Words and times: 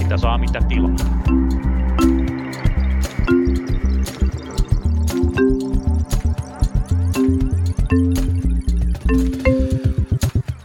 Mitä 0.00 0.16
saa, 0.16 0.38
mitä 0.38 0.60
tilaa. 0.68 0.96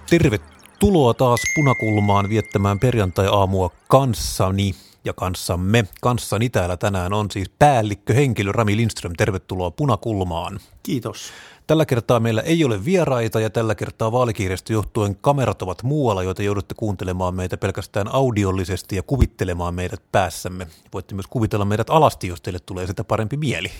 Tervetuloa 0.09 1.13
taas 1.13 1.39
punakulmaan 1.55 2.29
viettämään 2.29 2.79
perjantai-aamua 2.79 3.71
kanssani 3.87 4.75
ja 5.05 5.13
kanssamme. 5.13 5.85
Kanssani 6.01 6.49
täällä 6.49 6.77
tänään 6.77 7.13
on 7.13 7.31
siis 7.31 7.49
päällikkö 7.59 8.13
henkilö 8.13 8.51
Rami 8.51 8.77
Lindström. 8.77 9.13
Tervetuloa 9.17 9.71
punakulmaan. 9.71 10.59
Kiitos. 10.83 11.31
Tällä 11.67 11.85
kertaa 11.85 12.19
meillä 12.19 12.41
ei 12.41 12.65
ole 12.65 12.85
vieraita 12.85 13.39
ja 13.39 13.49
tällä 13.49 13.75
kertaa 13.75 14.11
vaalikiirestä 14.11 14.73
johtuen 14.73 15.15
kamerat 15.15 15.61
ovat 15.61 15.83
muualla, 15.83 16.23
joita 16.23 16.43
joudutte 16.43 16.75
kuuntelemaan 16.77 17.35
meitä 17.35 17.57
pelkästään 17.57 18.07
audiollisesti 18.13 18.95
ja 18.95 19.03
kuvittelemaan 19.03 19.73
meidät 19.73 20.01
päässämme. 20.11 20.67
Voitte 20.93 21.15
myös 21.15 21.27
kuvitella 21.27 21.65
meidät 21.65 21.89
alasti, 21.89 22.27
jos 22.27 22.41
teille 22.41 22.59
tulee 22.59 22.87
sitä 22.87 23.03
parempi 23.03 23.37
mieli. 23.37 23.71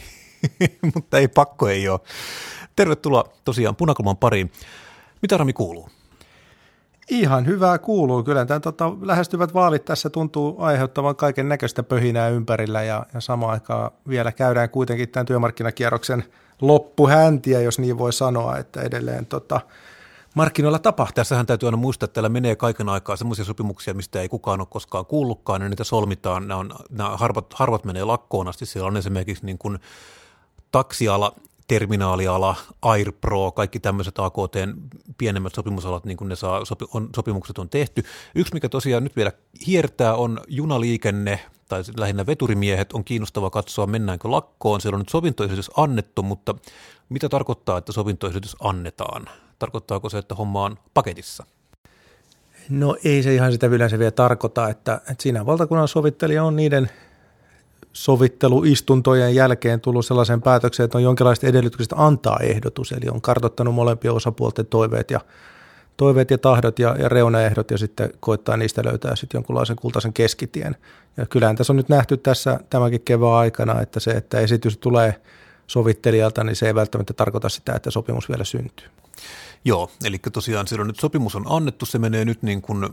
Mutta 0.96 1.18
ei 1.18 1.28
pakko 1.28 1.68
ei 1.68 1.90
ole. 1.90 2.00
Tervetuloa 2.76 3.24
tosiaan 3.46 3.76
punakulman 3.76 4.18
pariin. 4.18 4.52
Mitä 5.22 5.38
Rami 5.38 5.54
kuuluu? 5.54 5.90
Ihan 7.10 7.46
hyvää 7.46 7.78
kuuluu. 7.78 8.24
Kyllä 8.24 8.46
tämän 8.46 8.62
tota, 8.62 8.92
lähestyvät 9.02 9.54
vaalit 9.54 9.86
tässä 9.86 10.10
tuntuu 10.10 10.56
aiheuttavan 10.60 11.16
kaiken 11.16 11.50
näköistä 11.50 11.84
pöhinää 11.84 12.30
ympärillä 12.30 12.84
ja, 12.84 13.06
ja 13.14 13.22
samaan 13.22 13.54
aikaan 13.54 13.92
vielä 14.08 14.32
käydään 14.32 14.70
kuitenkin 14.70 15.10
tämän 15.10 15.26
työmarkkinakierroksen 15.26 16.24
loppuhäntiä, 16.62 17.62
jos 17.62 17.80
niin 17.80 17.98
voi 17.98 18.14
sanoa, 18.14 18.58
että 18.58 18.82
edelleen 18.82 19.26
tota, 19.26 19.62
markkinoilla 20.36 20.80
tapahtuu. 20.80 21.16
Tässähän 21.16 21.46
täytyy 21.46 21.68
aina 21.68 21.78
muistaa, 21.78 22.06
että 22.06 22.14
täällä 22.14 22.30
menee 22.30 22.56
kaiken 22.56 22.90
aikaa 22.90 23.16
sellaisia 23.16 23.46
sopimuksia, 23.46 23.94
mistä 23.94 24.22
ei 24.22 24.30
kukaan 24.30 24.62
ole 24.62 24.68
koskaan 24.72 25.06
kuullutkaan, 25.06 25.62
ja 25.62 25.70
niitä 25.70 25.84
solmitaan. 25.84 26.48
Nämä, 26.48 26.60
on, 26.60 26.74
nämä 26.90 27.18
harvat, 27.18 27.54
harvat 27.54 27.86
menee 27.86 28.04
lakkoon 28.04 28.48
asti. 28.48 28.66
Siellä 28.66 28.88
on 28.88 28.98
esimerkiksi 28.98 29.46
niin 29.46 29.58
kuin 29.58 29.80
taksiala, 30.72 31.36
terminaaliala, 31.68 32.56
AirPro, 32.82 33.52
kaikki 33.52 33.80
tämmöiset 33.80 34.20
AKT 34.20 34.56
pienemmät 35.18 35.56
sopimusalat, 35.56 36.06
niin 36.06 36.18
kuin 36.18 36.30
ne 36.30 36.36
saa, 36.36 36.66
sopi, 36.66 36.86
on, 36.94 37.10
sopimukset 37.16 37.58
on 37.58 37.70
tehty. 37.70 38.04
Yksi, 38.36 38.54
mikä 38.54 38.70
tosiaan 38.70 39.04
nyt 39.04 39.16
vielä 39.16 39.32
hiertää, 39.68 40.16
on 40.16 40.40
junaliikenne, 40.48 41.40
tai 41.70 41.84
lähinnä 41.98 42.26
veturimiehet, 42.26 42.94
on 42.94 43.04
kiinnostava 43.04 43.50
katsoa, 43.50 43.88
mennäänkö 43.88 44.32
lakkoon. 44.32 44.82
Siellä 44.82 44.96
on 44.96 45.02
nyt 45.02 45.10
sovintoesitys 45.10 45.72
annettu, 45.78 46.24
mutta 46.24 46.56
mitä 47.10 47.30
tarkoittaa, 47.30 47.78
että 47.78 47.92
sovintoesitys 47.92 48.56
annetaan? 48.60 49.30
Tarkoittaako 49.60 50.10
se, 50.10 50.18
että 50.18 50.36
homma 50.36 50.64
on 50.64 50.78
paketissa? 50.94 51.46
No 52.70 52.98
ei 53.04 53.24
se 53.24 53.36
ihan 53.36 53.52
sitä 53.52 53.68
yleensä 53.68 54.00
vielä 54.00 54.12
tarkoita, 54.12 54.70
että, 54.70 54.96
että 54.96 55.24
siinä 55.24 55.46
valtakunnan 55.46 55.88
sovittelija 55.88 56.44
on 56.44 56.56
niiden 56.56 56.90
sovitteluistuntojen 57.94 59.36
jälkeen 59.36 59.82
tullut 59.82 60.06
sellaisen 60.06 60.42
päätökseen, 60.42 60.86
että 60.86 60.98
on 60.98 61.04
jonkinlaiset 61.04 61.44
edellytykset 61.44 61.94
antaa 61.96 62.40
ehdotus, 62.40 62.92
eli 62.92 63.10
on 63.12 63.22
kartottanut 63.22 63.76
molempien 63.76 64.14
osapuolten 64.14 64.66
toiveet 64.66 65.12
ja, 65.12 65.20
toiveet 65.98 66.32
ja 66.32 66.38
tahdot 66.38 66.80
ja, 66.80 66.96
ja 67.00 67.10
reunaehdot 67.10 67.72
ja 67.72 67.78
sitten 67.78 68.10
koittaa 68.20 68.58
niistä 68.58 68.82
löytää 68.86 69.16
sitten 69.16 69.38
jonkunlaisen 69.38 69.76
kultaisen 69.76 70.14
keskitien. 70.14 70.76
Ja 71.18 71.26
kyllähän 71.26 71.56
tässä 71.56 71.74
on 71.74 71.78
nyt 71.78 71.90
nähty 71.90 72.18
tässä 72.18 72.60
tämänkin 72.70 73.02
kevään 73.02 73.34
aikana, 73.34 73.82
että 73.82 74.00
se, 74.00 74.12
että 74.12 74.40
esitys 74.40 74.78
tulee 74.78 75.22
sovittelijalta, 75.68 76.44
niin 76.44 76.56
se 76.56 76.68
ei 76.68 76.76
välttämättä 76.76 77.14
tarkoita 77.14 77.50
sitä, 77.50 77.74
että 77.74 77.92
sopimus 77.92 78.30
vielä 78.30 78.44
syntyy. 78.44 78.88
Joo, 79.66 79.92
eli 80.06 80.20
tosiaan 80.34 80.68
silloin 80.68 80.88
nyt 80.88 81.00
sopimus 81.00 81.36
on 81.36 81.46
annettu, 81.50 81.86
se 81.86 82.00
menee 82.00 82.26
nyt 82.26 82.44
niin 82.44 82.62
kuin 82.62 82.90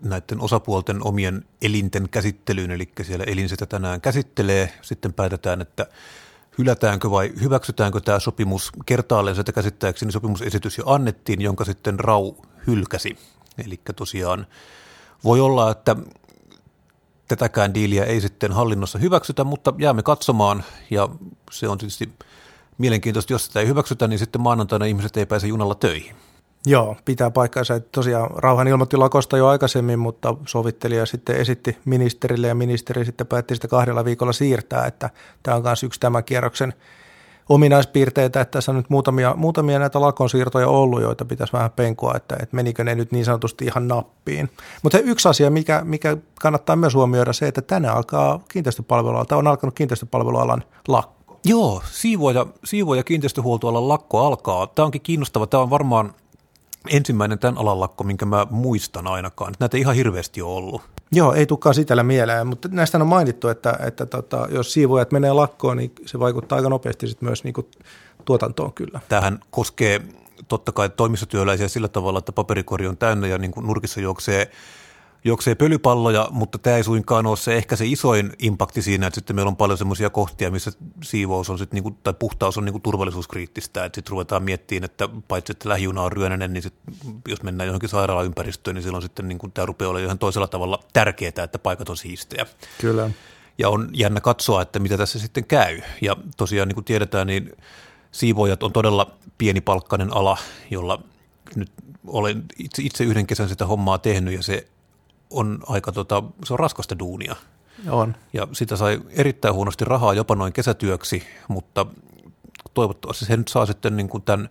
näiden 0.00 0.40
osapuolten 0.40 1.06
omien 1.06 1.44
elinten 1.62 2.08
käsittelyyn, 2.08 2.70
eli 2.70 2.92
siellä 3.02 3.24
elin 3.24 3.48
sitä 3.48 3.66
tänään 3.66 4.00
käsittelee, 4.00 4.72
sitten 4.82 5.12
päätetään, 5.12 5.60
että 5.60 5.86
hylätäänkö 6.58 7.10
vai 7.10 7.32
hyväksytäänkö 7.40 8.00
tämä 8.00 8.18
sopimus 8.18 8.72
kertaalleen, 8.86 9.36
sitä 9.36 9.52
käsittääkseni 9.52 10.12
sopimusesitys 10.12 10.78
jo 10.78 10.84
annettiin, 10.86 11.40
jonka 11.40 11.64
sitten 11.64 12.00
Rau 12.00 12.32
hylkäsi. 12.66 13.18
Eli 13.66 13.80
tosiaan 13.96 14.46
voi 15.24 15.40
olla, 15.40 15.70
että 15.70 15.96
tätäkään 17.28 17.74
diiliä 17.74 18.04
ei 18.04 18.20
sitten 18.20 18.52
hallinnossa 18.52 18.98
hyväksytä, 18.98 19.44
mutta 19.44 19.74
jäämme 19.78 20.02
katsomaan 20.02 20.64
ja 20.90 21.08
se 21.50 21.68
on 21.68 21.78
tietysti 21.78 22.12
mielenkiintoista, 22.78 23.32
jos 23.32 23.44
sitä 23.46 23.60
ei 23.60 23.66
hyväksytä, 23.66 24.08
niin 24.08 24.18
sitten 24.18 24.40
maanantaina 24.40 24.84
ihmiset 24.84 25.16
ei 25.16 25.26
pääse 25.26 25.46
junalla 25.46 25.74
töihin. 25.74 26.16
Joo, 26.66 26.96
pitää 27.04 27.30
paikkansa. 27.30 27.74
Että 27.74 27.88
tosiaan 27.92 28.30
Rauhan 28.36 28.68
ilmoitti 28.68 28.96
lakosta 28.96 29.36
jo 29.36 29.46
aikaisemmin, 29.46 29.98
mutta 29.98 30.34
sovittelija 30.46 31.06
sitten 31.06 31.36
esitti 31.36 31.78
ministerille 31.84 32.48
ja 32.48 32.54
ministeri 32.54 33.04
sitten 33.04 33.26
päätti 33.26 33.54
sitä 33.54 33.68
kahdella 33.68 34.04
viikolla 34.04 34.32
siirtää, 34.32 34.86
että 34.86 35.10
tämä 35.42 35.56
on 35.56 35.62
myös 35.62 35.82
yksi 35.82 36.00
tämän 36.00 36.24
kierroksen 36.24 36.74
ominaispiirteitä, 37.48 38.40
että 38.40 38.52
tässä 38.52 38.72
on 38.72 38.76
nyt 38.76 38.90
muutamia, 38.90 39.34
muutamia 39.36 39.78
näitä 39.78 40.00
lakon 40.00 40.30
siirtoja 40.30 40.68
ollut, 40.68 41.02
joita 41.02 41.24
pitäisi 41.24 41.52
vähän 41.52 41.70
penkua, 41.70 42.14
että, 42.16 42.36
että 42.42 42.56
menikö 42.56 42.84
ne 42.84 42.94
nyt 42.94 43.12
niin 43.12 43.24
sanotusti 43.24 43.64
ihan 43.64 43.88
nappiin. 43.88 44.50
Mutta 44.82 44.98
yksi 44.98 45.28
asia, 45.28 45.50
mikä, 45.50 45.82
mikä 45.84 46.16
kannattaa 46.40 46.76
myös 46.76 46.94
huomioida, 46.94 47.32
se, 47.32 47.48
että 47.48 47.62
tänään 47.62 47.96
alkaa 47.96 48.40
kiinteistöpalveluala, 48.48 49.24
tämä 49.24 49.38
on 49.38 49.46
alkanut 49.46 49.74
kiinteistöpalvelualan 49.74 50.62
lakko. 50.88 51.40
Joo, 51.44 51.82
siivoja, 51.90 52.46
siivoja 52.64 53.02
kiinteistöhuoltoalan 53.02 53.88
lakko 53.88 54.26
alkaa. 54.26 54.66
Tämä 54.66 54.86
onkin 54.86 55.00
kiinnostava. 55.00 55.46
Tämä 55.46 55.62
on 55.62 55.70
varmaan 55.70 56.14
ensimmäinen 56.88 57.38
tämän 57.38 57.58
alan 57.58 57.80
lakko, 57.80 58.04
minkä 58.04 58.26
mä 58.26 58.46
muistan 58.50 59.06
ainakaan. 59.06 59.54
Näitä 59.60 59.76
ihan 59.76 59.94
hirveästi 59.94 60.42
on 60.42 60.48
ollut. 60.48 60.82
Joo, 61.12 61.32
ei 61.32 61.46
tulekaan 61.46 61.74
sitä 61.74 62.02
mieleen, 62.02 62.46
mutta 62.46 62.68
näistä 62.72 62.98
on 62.98 63.06
mainittu, 63.06 63.48
että, 63.48 63.78
että 63.86 64.06
tota, 64.06 64.48
jos 64.50 64.72
siivoajat 64.72 65.12
menee 65.12 65.32
lakkoon, 65.32 65.76
niin 65.76 65.92
se 66.06 66.18
vaikuttaa 66.18 66.56
aika 66.56 66.68
nopeasti 66.68 67.06
sit 67.06 67.22
myös 67.22 67.44
niin 67.44 67.54
kuin 67.54 67.66
tuotantoon 68.24 68.72
kyllä. 68.72 69.00
Tähän 69.08 69.40
koskee 69.50 70.00
totta 70.48 70.72
kai 70.72 70.88
toimistotyöläisiä 70.88 71.68
sillä 71.68 71.88
tavalla, 71.88 72.18
että 72.18 72.32
paperikori 72.32 72.86
on 72.86 72.96
täynnä 72.96 73.26
ja 73.26 73.38
niin 73.38 73.50
kuin 73.50 73.66
nurkissa 73.66 74.00
juoksee 74.00 74.50
juoksee 75.24 75.54
pölypalloja, 75.54 76.28
mutta 76.30 76.58
tämä 76.58 76.76
ei 76.76 76.84
suinkaan 76.84 77.26
ole 77.26 77.36
se 77.36 77.56
ehkä 77.56 77.76
se 77.76 77.86
isoin 77.86 78.32
impakti 78.38 78.82
siinä, 78.82 79.06
että 79.06 79.14
sitten 79.14 79.36
meillä 79.36 79.48
on 79.48 79.56
paljon 79.56 79.78
semmoisia 79.78 80.10
kohtia, 80.10 80.50
missä 80.50 80.72
siivous 81.04 81.50
on 81.50 81.58
sit 81.58 81.72
niinku, 81.72 81.90
tai 81.90 82.14
puhtaus 82.18 82.58
on 82.58 82.64
niinku 82.64 82.80
turvallisuuskriittistä, 82.80 83.84
että 83.84 83.96
sitten 83.96 84.10
ruvetaan 84.10 84.42
miettimään, 84.42 84.84
että 84.84 85.08
paitsi 85.28 85.52
että 85.52 85.68
lähijuna 85.68 86.02
on 86.02 86.12
ryönäinen, 86.12 86.52
niin 86.52 86.62
sit, 86.62 86.74
jos 87.28 87.42
mennään 87.42 87.66
johonkin 87.66 87.88
sairaalaympäristöön, 87.88 88.74
niin 88.74 88.82
silloin 88.82 89.02
sitten 89.02 89.28
niinku, 89.28 89.48
tämä 89.48 89.66
rupeaa 89.66 89.90
olemaan 89.90 90.06
ihan 90.06 90.18
toisella 90.18 90.48
tavalla 90.48 90.80
tärkeää, 90.92 91.44
että 91.44 91.58
paikat 91.58 91.88
on 91.88 91.96
siistejä. 91.96 92.46
Kyllä. 92.80 93.10
Ja 93.58 93.68
on 93.68 93.90
jännä 93.92 94.20
katsoa, 94.20 94.62
että 94.62 94.78
mitä 94.78 94.96
tässä 94.96 95.18
sitten 95.18 95.44
käy. 95.44 95.80
Ja 96.00 96.16
tosiaan 96.36 96.68
niin 96.68 96.74
kuin 96.74 96.84
tiedetään, 96.84 97.26
niin 97.26 97.52
siivoojat 98.12 98.62
on 98.62 98.72
todella 98.72 99.16
pienipalkkainen 99.38 100.16
ala, 100.16 100.38
jolla 100.70 101.02
nyt 101.56 101.72
olen 102.06 102.44
itse, 102.58 102.82
itse 102.82 103.04
yhden 103.04 103.26
kesän 103.26 103.48
sitä 103.48 103.66
hommaa 103.66 103.98
tehnyt 103.98 104.34
ja 104.34 104.42
se 104.42 104.66
on 105.30 105.58
aika, 105.66 105.92
tota, 105.92 106.22
se 106.44 106.52
on 106.52 106.58
raskasta 106.58 106.98
duunia. 106.98 107.36
On. 107.90 108.16
Ja 108.32 108.48
sitä 108.52 108.76
sai 108.76 109.00
erittäin 109.10 109.54
huonosti 109.54 109.84
rahaa 109.84 110.14
jopa 110.14 110.34
noin 110.34 110.52
kesätyöksi, 110.52 111.22
mutta 111.48 111.86
toivottavasti 112.74 113.24
se 113.24 113.36
nyt 113.36 113.48
saa 113.48 113.66
sitten 113.66 113.96
niin 113.96 114.08
kuin 114.08 114.22
tämän 114.22 114.48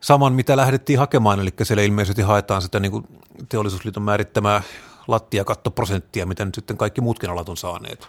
saman, 0.00 0.32
mitä 0.32 0.56
lähdettiin 0.56 0.98
hakemaan, 0.98 1.40
eli 1.40 1.50
siellä 1.62 1.82
ilmeisesti 1.82 2.22
haetaan 2.22 2.62
sitä 2.62 2.80
niin 2.80 2.92
kuin 2.92 3.06
teollisuusliiton 3.48 4.02
määrittämää 4.02 4.62
lattiakattoprosenttia, 5.08 6.26
mitä 6.26 6.44
nyt 6.44 6.54
sitten 6.54 6.76
kaikki 6.76 7.00
muutkin 7.00 7.30
alat 7.30 7.48
on 7.48 7.56
saaneet. 7.56 8.08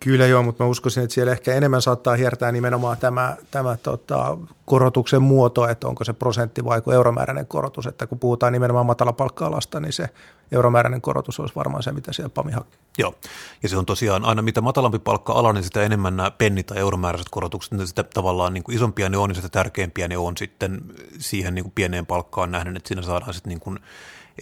Kyllä 0.00 0.26
joo, 0.26 0.42
mutta 0.42 0.64
mä 0.64 0.70
uskoisin, 0.70 1.02
että 1.02 1.14
siellä 1.14 1.32
ehkä 1.32 1.54
enemmän 1.54 1.82
saattaa 1.82 2.16
hiertää 2.16 2.52
nimenomaan 2.52 2.96
tämä, 2.96 3.36
tämä 3.50 3.76
tota, 3.76 4.38
korotuksen 4.64 5.22
muoto, 5.22 5.68
että 5.68 5.88
onko 5.88 6.04
se 6.04 6.12
prosentti 6.12 6.64
vai 6.64 6.82
euromääräinen 6.92 7.46
korotus. 7.46 7.86
Että 7.86 8.06
kun 8.06 8.18
puhutaan 8.18 8.52
nimenomaan 8.52 8.86
matalapalkka-alasta, 8.86 9.80
niin 9.80 9.92
se 9.92 10.08
euromääräinen 10.54 11.00
korotus 11.00 11.40
olisi 11.40 11.54
varmaan 11.54 11.82
se, 11.82 11.92
mitä 11.92 12.12
siellä 12.12 12.30
PAMI 12.30 12.52
hakee. 12.52 12.78
Joo, 12.98 13.14
ja 13.62 13.68
se 13.68 13.76
on 13.76 13.86
tosiaan 13.86 14.24
aina 14.24 14.42
mitä 14.42 14.60
matalampi 14.60 14.98
palkka-ala, 14.98 15.52
niin 15.52 15.64
sitä 15.64 15.82
enemmän 15.82 16.16
nämä 16.16 16.30
penni- 16.30 16.62
tai 16.62 16.78
euromääräiset 16.78 17.28
korotukset, 17.30 17.72
niin 17.72 17.86
sitä 17.86 18.02
tavallaan 18.02 18.54
niin 18.54 18.64
kuin 18.64 18.76
isompia 18.76 19.08
ne 19.08 19.16
on, 19.16 19.28
niin 19.28 19.36
sitä 19.36 19.48
tärkeämpiä 19.48 20.08
ne 20.08 20.18
on 20.18 20.36
sitten 20.36 20.82
siihen 21.18 21.54
niin 21.54 21.64
kuin 21.64 21.72
pieneen 21.74 22.06
palkkaan 22.06 22.50
nähden, 22.50 22.76
että 22.76 22.88
siinä 22.88 23.02
saadaan 23.02 23.34
sitten 23.34 23.48
niin 23.48 23.60
kuin 23.60 23.78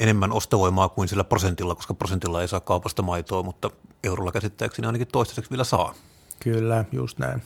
enemmän 0.00 0.32
ostovoimaa 0.32 0.88
kuin 0.88 1.08
sillä 1.08 1.24
prosentilla, 1.24 1.74
koska 1.74 1.94
prosentilla 1.94 2.42
ei 2.42 2.48
saa 2.48 2.60
kaupasta 2.60 3.02
maitoa, 3.02 3.42
mutta 3.42 3.70
eurolla 4.04 4.32
käsittääkseni 4.32 4.86
ainakin 4.86 5.08
toistaiseksi 5.12 5.50
vielä 5.50 5.64
saa. 5.64 5.94
Kyllä, 6.40 6.84
just 6.92 7.18
näin. 7.18 7.42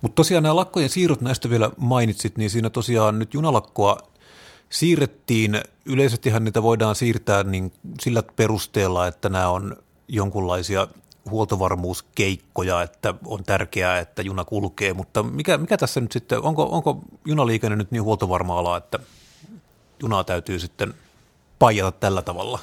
Mutta 0.00 0.14
tosiaan 0.14 0.42
nämä 0.42 0.56
lakkojen 0.56 0.88
siirrot 0.88 1.20
näistä 1.20 1.50
vielä 1.50 1.70
mainitsit, 1.76 2.38
niin 2.38 2.50
siinä 2.50 2.70
tosiaan 2.70 3.18
nyt 3.18 3.34
junalakkoa 3.34 3.98
siirrettiin. 4.72 5.60
Yleisestihän 5.86 6.44
niitä 6.44 6.62
voidaan 6.62 6.94
siirtää 6.94 7.42
niin 7.42 7.72
sillä 8.00 8.22
perusteella, 8.36 9.06
että 9.06 9.28
nämä 9.28 9.48
on 9.48 9.76
jonkunlaisia 10.08 10.88
huoltovarmuuskeikkoja, 11.30 12.82
että 12.82 13.14
on 13.26 13.44
tärkeää, 13.44 13.98
että 13.98 14.22
juna 14.22 14.44
kulkee, 14.44 14.92
mutta 14.92 15.22
mikä, 15.22 15.58
mikä 15.58 15.76
tässä 15.76 16.00
nyt 16.00 16.12
sitten, 16.12 16.42
onko, 16.42 16.68
onko 16.70 17.00
junaliikenne 17.24 17.76
nyt 17.76 17.90
niin 17.90 18.02
huoltovarma 18.02 18.58
ala, 18.58 18.76
että 18.76 18.98
junaa 20.02 20.24
täytyy 20.24 20.58
sitten 20.58 20.94
paijata 21.58 21.92
tällä 22.00 22.22
tavalla? 22.22 22.58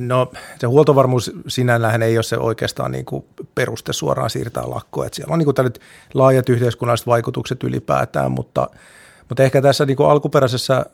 No 0.00 0.32
se 0.58 0.66
huoltovarmuus 0.66 1.32
sinällään 1.48 2.02
ei 2.02 2.16
ole 2.16 2.22
se 2.22 2.38
oikeastaan 2.38 2.92
niin 2.92 3.04
kuin 3.04 3.24
peruste 3.54 3.92
suoraan 3.92 4.30
siirtää 4.30 4.70
lakkoa. 4.70 5.06
Että 5.06 5.16
siellä 5.16 5.32
on 5.32 5.38
niin 5.38 5.54
kuin 5.54 5.72
laajat 6.14 6.48
yhteiskunnalliset 6.48 7.06
vaikutukset 7.06 7.62
ylipäätään, 7.62 8.32
mutta, 8.32 8.68
mutta 9.28 9.42
ehkä 9.42 9.62
tässä 9.62 9.86
niin 9.86 9.96
kuin 9.96 10.10
alkuperäisessä 10.10 10.86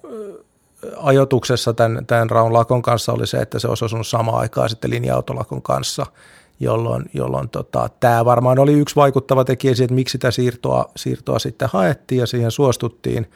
ajotuksessa 0.96 1.74
tämän, 1.74 2.06
tämän 2.06 2.30
Raun 2.30 2.52
lakon 2.52 2.82
kanssa 2.82 3.12
oli 3.12 3.26
se, 3.26 3.36
että 3.36 3.58
se 3.58 3.68
olisi 3.68 3.84
osunut 3.84 4.06
samaan 4.06 4.40
aikaan 4.40 4.68
sitten 4.68 4.90
linja-autolakon 4.90 5.62
kanssa, 5.62 6.06
jolloin, 6.60 7.10
jolloin 7.14 7.48
tota, 7.48 7.90
tämä 8.00 8.24
varmaan 8.24 8.58
oli 8.58 8.72
yksi 8.72 8.96
vaikuttava 8.96 9.44
tekijä 9.44 9.74
siihen, 9.74 9.84
että 9.84 9.94
miksi 9.94 10.12
sitä 10.12 10.30
siirtoa, 10.30 10.90
siirtoa 10.96 11.38
sitten 11.38 11.68
haettiin 11.72 12.18
ja 12.18 12.26
siihen 12.26 12.50
suostuttiin. 12.50 13.30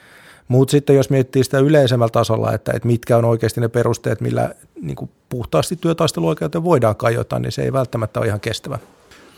Mutta 0.48 0.70
sitten 0.70 0.96
jos 0.96 1.10
miettii 1.10 1.44
sitä 1.44 1.58
yleisemmällä 1.58 2.10
tasolla, 2.10 2.52
että, 2.52 2.72
että 2.74 2.88
mitkä 2.88 3.16
on 3.16 3.24
oikeasti 3.24 3.60
ne 3.60 3.68
perusteet, 3.68 4.20
millä 4.20 4.54
niin 4.80 4.96
kuin 4.96 5.10
puhtaasti 5.28 5.76
työtaisteluoikeuteen 5.76 6.64
voidaan 6.64 6.96
kajota, 6.96 7.38
niin 7.38 7.52
se 7.52 7.62
ei 7.62 7.72
välttämättä 7.72 8.20
ole 8.20 8.26
ihan 8.26 8.40
kestävä. 8.40 8.78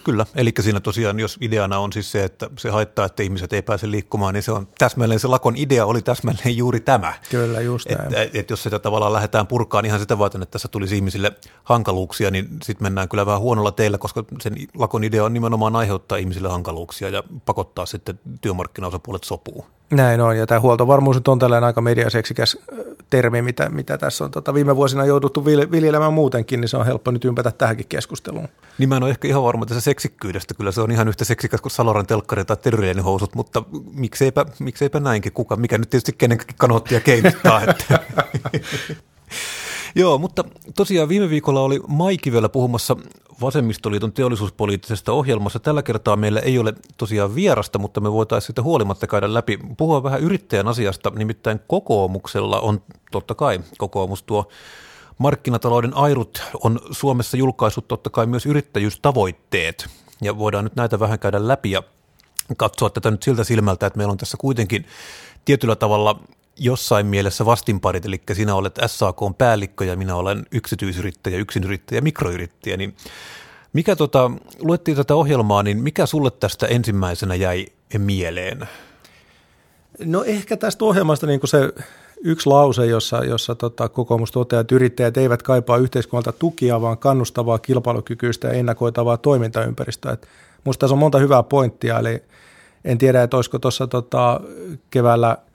Kyllä, 0.04 0.26
eli 0.34 0.52
siinä 0.60 0.80
tosiaan, 0.80 1.20
jos 1.20 1.38
ideana 1.40 1.78
on 1.78 1.92
siis 1.92 2.12
se, 2.12 2.24
että 2.24 2.50
se 2.58 2.70
haittaa, 2.70 3.06
että 3.06 3.22
ihmiset 3.22 3.52
ei 3.52 3.62
pääse 3.62 3.90
liikkumaan, 3.90 4.34
niin 4.34 4.42
se 4.42 4.52
on 4.52 4.68
täsmälleen, 4.78 5.20
se 5.20 5.28
lakon 5.28 5.56
idea 5.56 5.86
oli 5.86 6.02
täsmälleen 6.02 6.56
juuri 6.56 6.80
tämä. 6.80 7.12
Kyllä, 7.30 7.60
just 7.60 7.88
näin. 7.88 8.00
Että 8.02 8.22
et, 8.22 8.36
et 8.36 8.50
jos 8.50 8.62
sitä 8.62 8.78
tavallaan 8.78 9.12
lähdetään 9.12 9.46
purkaan 9.46 9.84
ihan 9.84 10.00
sitä 10.00 10.18
varten, 10.18 10.42
että 10.42 10.52
tässä 10.52 10.68
tulisi 10.68 10.94
ihmisille 10.94 11.32
hankaluuksia, 11.64 12.30
niin 12.30 12.48
sitten 12.62 12.84
mennään 12.84 13.08
kyllä 13.08 13.26
vähän 13.26 13.40
huonolla 13.40 13.72
teillä, 13.72 13.98
koska 13.98 14.24
sen 14.40 14.54
lakon 14.74 15.04
idea 15.04 15.24
on 15.24 15.32
nimenomaan 15.32 15.76
aiheuttaa 15.76 16.18
ihmisille 16.18 16.48
hankaluuksia 16.48 17.08
ja 17.08 17.22
pakottaa 17.46 17.86
sitten 17.86 18.20
työmarkkinaosapuolet 18.40 19.24
sopuun. 19.24 19.64
Näin 19.90 20.20
on, 20.20 20.36
ja 20.36 20.46
tämä 20.46 20.60
huoltovarmuus 20.60 21.20
on 21.28 21.38
tällainen 21.38 21.66
aika 21.66 21.80
mediaseksikäs 21.80 22.58
termi, 23.10 23.42
mitä, 23.42 23.68
mitä 23.68 23.98
tässä 23.98 24.24
on 24.24 24.30
tota, 24.30 24.54
viime 24.54 24.76
vuosina 24.76 25.04
jouduttu 25.04 25.44
viljelemään 25.44 26.12
muutenkin, 26.12 26.60
niin 26.60 26.68
se 26.68 26.76
on 26.76 26.86
helppo 26.86 27.10
nyt 27.10 27.24
ympätä 27.24 27.50
tähänkin 27.50 27.86
keskusteluun. 27.88 28.48
Niin 28.78 28.88
mä 28.88 28.96
en 28.96 29.02
ole 29.02 29.10
ehkä 29.10 29.28
ihan 29.28 29.42
varma 29.42 29.66
tässä 29.66 29.80
seksikkyydestä, 29.80 30.54
kyllä 30.54 30.72
se 30.72 30.80
on 30.80 30.90
ihan 30.90 31.08
yhtä 31.08 31.24
seksikäs 31.24 31.60
kuin 31.60 31.72
Saloran 31.72 32.06
telkkari 32.06 32.44
tai 32.44 32.56
terveellihousut, 32.56 33.34
mutta 33.34 33.62
mikseipä, 33.94 34.46
mikseipä 34.58 35.00
näinkin, 35.00 35.32
kuka, 35.32 35.56
mikä 35.56 35.78
nyt 35.78 35.90
tietysti 35.90 36.12
kenenkin 36.18 36.56
kanottia 36.58 37.00
keinuttaa. 37.00 37.62
Että. 37.62 37.98
Joo, 39.94 40.18
mutta 40.18 40.44
tosiaan 40.76 41.08
viime 41.08 41.30
viikolla 41.30 41.60
oli 41.60 41.80
Maikivelä 41.88 42.48
puhumassa 42.48 42.96
Vasemmistoliiton 43.40 44.12
teollisuuspoliittisesta 44.12 45.12
ohjelmassa. 45.12 45.60
Tällä 45.60 45.82
kertaa 45.82 46.16
meillä 46.16 46.40
ei 46.40 46.58
ole 46.58 46.74
tosiaan 46.96 47.34
vierasta, 47.34 47.78
mutta 47.78 48.00
me 48.00 48.12
voitaisiin 48.12 48.46
sitä 48.46 48.62
huolimatta 48.62 49.06
käydä 49.06 49.34
läpi. 49.34 49.58
Puhua 49.76 50.02
vähän 50.02 50.20
yrittäjän 50.20 50.68
asiasta, 50.68 51.12
nimittäin 51.16 51.60
kokoomuksella 51.66 52.60
on 52.60 52.82
totta 53.10 53.34
kai 53.34 53.60
kokoomus 53.78 54.22
tuo 54.22 54.48
markkinatalouden 55.18 55.96
airut 55.96 56.42
on 56.62 56.80
Suomessa 56.90 57.36
julkaissut 57.36 57.88
totta 57.88 58.10
kai 58.10 58.26
myös 58.26 58.46
yrittäjyystavoitteet. 58.46 59.86
Ja 60.22 60.38
voidaan 60.38 60.64
nyt 60.64 60.76
näitä 60.76 61.00
vähän 61.00 61.18
käydä 61.18 61.48
läpi 61.48 61.70
ja 61.70 61.82
katsoa 62.56 62.90
tätä 62.90 63.10
nyt 63.10 63.22
siltä 63.22 63.44
silmältä, 63.44 63.86
että 63.86 63.96
meillä 63.96 64.12
on 64.12 64.18
tässä 64.18 64.36
kuitenkin 64.40 64.86
tietyllä 65.44 65.76
tavalla 65.76 66.20
jossain 66.56 67.06
mielessä 67.06 67.44
vastinparit, 67.44 68.06
eli 68.06 68.22
sinä 68.32 68.54
olet 68.54 68.78
SAK 68.86 69.18
päällikkö 69.38 69.84
ja 69.84 69.96
minä 69.96 70.16
olen 70.16 70.46
yksityisyrittäjä, 70.52 71.38
yksinyrittäjä, 71.38 72.00
mikroyrittäjä, 72.00 72.76
niin 72.76 72.96
mikä 73.72 73.96
tota, 73.96 74.30
luettiin 74.58 74.96
tätä 74.96 75.14
ohjelmaa, 75.14 75.62
niin 75.62 75.82
mikä 75.82 76.06
sulle 76.06 76.30
tästä 76.30 76.66
ensimmäisenä 76.66 77.34
jäi 77.34 77.66
mieleen? 77.98 78.68
No 80.04 80.24
ehkä 80.24 80.56
tästä 80.56 80.84
ohjelmasta 80.84 81.26
niin 81.26 81.40
kuin 81.40 81.50
se 81.50 81.72
yksi 82.24 82.48
lause, 82.48 82.86
jossa, 82.86 83.24
jossa 83.24 83.54
tota, 83.54 83.88
kokoomus 83.88 84.32
toteaa, 84.32 84.60
että 84.60 84.74
yrittäjät 84.74 85.16
eivät 85.16 85.42
kaipaa 85.42 85.76
yhteiskunnalta 85.76 86.32
tukia, 86.32 86.80
vaan 86.80 86.98
kannustavaa, 86.98 87.58
kilpailukykyistä 87.58 88.48
ja 88.48 88.54
ennakoitavaa 88.54 89.16
toimintaympäristöä. 89.16 90.12
Et 90.12 90.28
musta 90.64 90.80
tässä 90.80 90.94
on 90.94 90.98
monta 90.98 91.18
hyvää 91.18 91.42
pointtia, 91.42 91.98
eli 91.98 92.22
en 92.84 92.98
tiedä, 92.98 93.22
että 93.22 93.36
olisiko 93.36 93.58
tuossa 93.58 93.86
tota, 93.86 94.40
keväällä– 94.90 95.38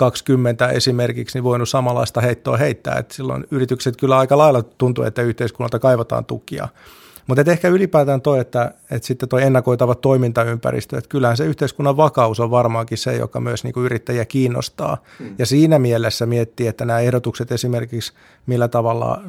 20 0.00 0.68
esimerkiksi 0.68 1.38
niin 1.38 1.44
voinut 1.44 1.68
samanlaista 1.68 2.20
heittoa 2.20 2.56
heittää. 2.56 2.98
että 2.98 3.14
silloin 3.14 3.44
yritykset 3.50 3.96
kyllä 3.96 4.18
aika 4.18 4.38
lailla 4.38 4.62
tuntuu, 4.62 5.04
että 5.04 5.22
yhteiskunnalta 5.22 5.78
kaivataan 5.78 6.24
tukia. 6.24 6.68
Mutta 7.26 7.50
ehkä 7.50 7.68
ylipäätään 7.68 8.20
toi, 8.20 8.40
että, 8.40 8.74
että 8.90 9.06
sitten 9.06 9.28
tuo 9.28 9.38
ennakoitava 9.38 9.94
toimintaympäristö, 9.94 10.98
että 10.98 11.08
kyllähän 11.08 11.36
se 11.36 11.44
yhteiskunnan 11.44 11.96
vakaus 11.96 12.40
on 12.40 12.50
varmaankin 12.50 12.98
se, 12.98 13.16
joka 13.16 13.40
myös 13.40 13.64
niin 13.64 13.74
kuin 13.74 13.84
yrittäjiä 13.84 14.24
kiinnostaa. 14.24 14.96
Hmm. 15.18 15.34
Ja 15.38 15.46
siinä 15.46 15.78
mielessä 15.78 16.26
miettii, 16.26 16.66
että 16.66 16.84
nämä 16.84 17.00
ehdotukset 17.00 17.52
esimerkiksi, 17.52 18.12
millä 18.46 18.68
tavalla 18.68 19.22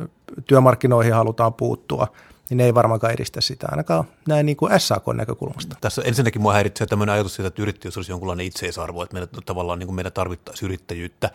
työmarkkinoihin 0.48 1.14
halutaan 1.14 1.54
puuttua– 1.54 2.08
niin 2.52 2.58
ne 2.58 2.66
ei 2.66 2.74
varmaankaan 2.74 3.14
edistä 3.14 3.42
sitä, 3.42 3.68
ainakaan 3.72 4.04
näin 4.28 4.46
niin 4.46 4.58
kuin 4.58 4.80
SAK-näkökulmasta. 4.80 5.76
Tässä 5.82 6.02
ensinnäkin 6.06 6.42
mua 6.42 6.54
häiritsee 6.54 6.88
tämmöinen 6.88 7.14
ajatus 7.14 7.36
siitä, 7.36 7.48
että 7.48 7.62
yrittäjyys 7.62 7.98
olisi 7.98 8.12
jonkunlainen 8.12 8.46
itseisarvo, 8.46 9.04
että 9.04 9.14
meidän, 9.14 9.30
tavallaan 9.46 9.80
niin 9.80 9.88
kuin 9.88 9.96
meidän 9.96 10.12
tarvittaisiin 10.12 10.68
yrittäjyyttä. 10.68 11.30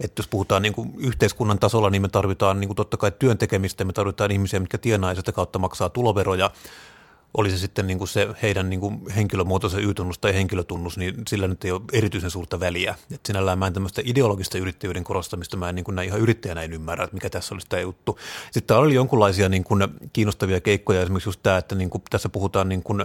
Että 0.00 0.20
jos 0.20 0.28
puhutaan 0.28 0.62
niin 0.62 0.72
kuin 0.74 0.94
yhteiskunnan 0.98 1.58
tasolla, 1.58 1.90
niin 1.90 2.02
me 2.02 2.08
tarvitaan 2.08 2.60
niin 2.60 2.68
kuin 2.68 2.76
totta 2.76 2.96
kai 2.96 3.12
työntekemistä, 3.18 3.84
me 3.84 3.92
tarvitaan 3.92 4.30
ihmisiä, 4.30 4.60
mitkä 4.60 4.78
tienaa 4.78 5.10
ja 5.10 5.16
sitä 5.16 5.32
kautta 5.32 5.58
maksaa 5.58 5.88
tuloveroja, 5.88 6.50
oli 7.34 7.50
se 7.50 7.58
sitten 7.58 7.86
niin 7.86 7.98
kuin 7.98 8.08
se 8.08 8.28
heidän 8.42 8.70
niin 8.70 8.80
kuin 8.80 9.10
henkilömuotoisen 9.16 9.84
Y-tunnus 9.84 10.18
tai 10.18 10.34
henkilötunnus, 10.34 10.98
niin 10.98 11.14
sillä 11.28 11.48
nyt 11.48 11.64
ei 11.64 11.70
ole 11.70 11.80
erityisen 11.92 12.30
suurta 12.30 12.60
väliä. 12.60 12.94
Et 13.14 13.26
sinällään 13.26 13.58
mä 13.58 13.66
en 13.66 13.72
tämmöistä 13.72 14.02
ideologista 14.04 14.58
yrittäjyyden 14.58 15.04
korostamista, 15.04 15.56
mä 15.56 15.68
en 15.68 15.74
niin 15.74 15.84
kuin 15.84 15.94
näin 15.94 16.08
ihan 16.08 16.20
yrittäjänä 16.20 16.62
en 16.62 16.72
ymmärrä, 16.72 17.04
että 17.04 17.14
mikä 17.14 17.30
tässä 17.30 17.54
olisi 17.54 17.66
tämä 17.68 17.82
juttu. 17.82 18.18
Sitten 18.50 18.76
oli 18.76 18.94
jonkunlaisia 18.94 19.48
niin 19.48 19.64
kuin 19.64 19.88
kiinnostavia 20.12 20.60
keikkoja, 20.60 21.02
esimerkiksi 21.02 21.28
just 21.28 21.40
tämä, 21.42 21.56
että 21.56 21.74
niin 21.74 21.90
kuin 21.90 22.02
tässä 22.10 22.28
puhutaan 22.28 22.68
niin 22.68 22.82
kuin 22.82 23.04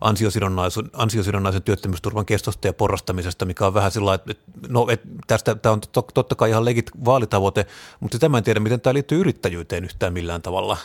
ansiosidonnaisen, 0.00 0.90
ansiosidonnaisen 0.92 1.62
työttömyysturvan 1.62 2.26
kestosta 2.26 2.66
ja 2.66 2.72
porrastamisesta, 2.72 3.44
mikä 3.44 3.66
on 3.66 3.74
vähän 3.74 3.90
sillä 3.90 4.14
että 4.14 4.34
no, 4.68 4.86
et 4.90 5.00
tästä 5.26 5.54
tämä 5.54 5.72
on 5.72 5.80
totta 6.14 6.34
kai 6.34 6.50
ihan 6.50 6.64
legit 6.64 6.90
vaalitavoite, 7.04 7.66
mutta 8.00 8.14
sitä 8.16 8.28
mä 8.28 8.38
en 8.38 8.44
tiedä, 8.44 8.60
miten 8.60 8.80
tämä 8.80 8.94
liittyy 8.94 9.20
yrittäjyyteen 9.20 9.84
yhtään 9.84 10.12
millään 10.12 10.42
tavalla. 10.42 10.76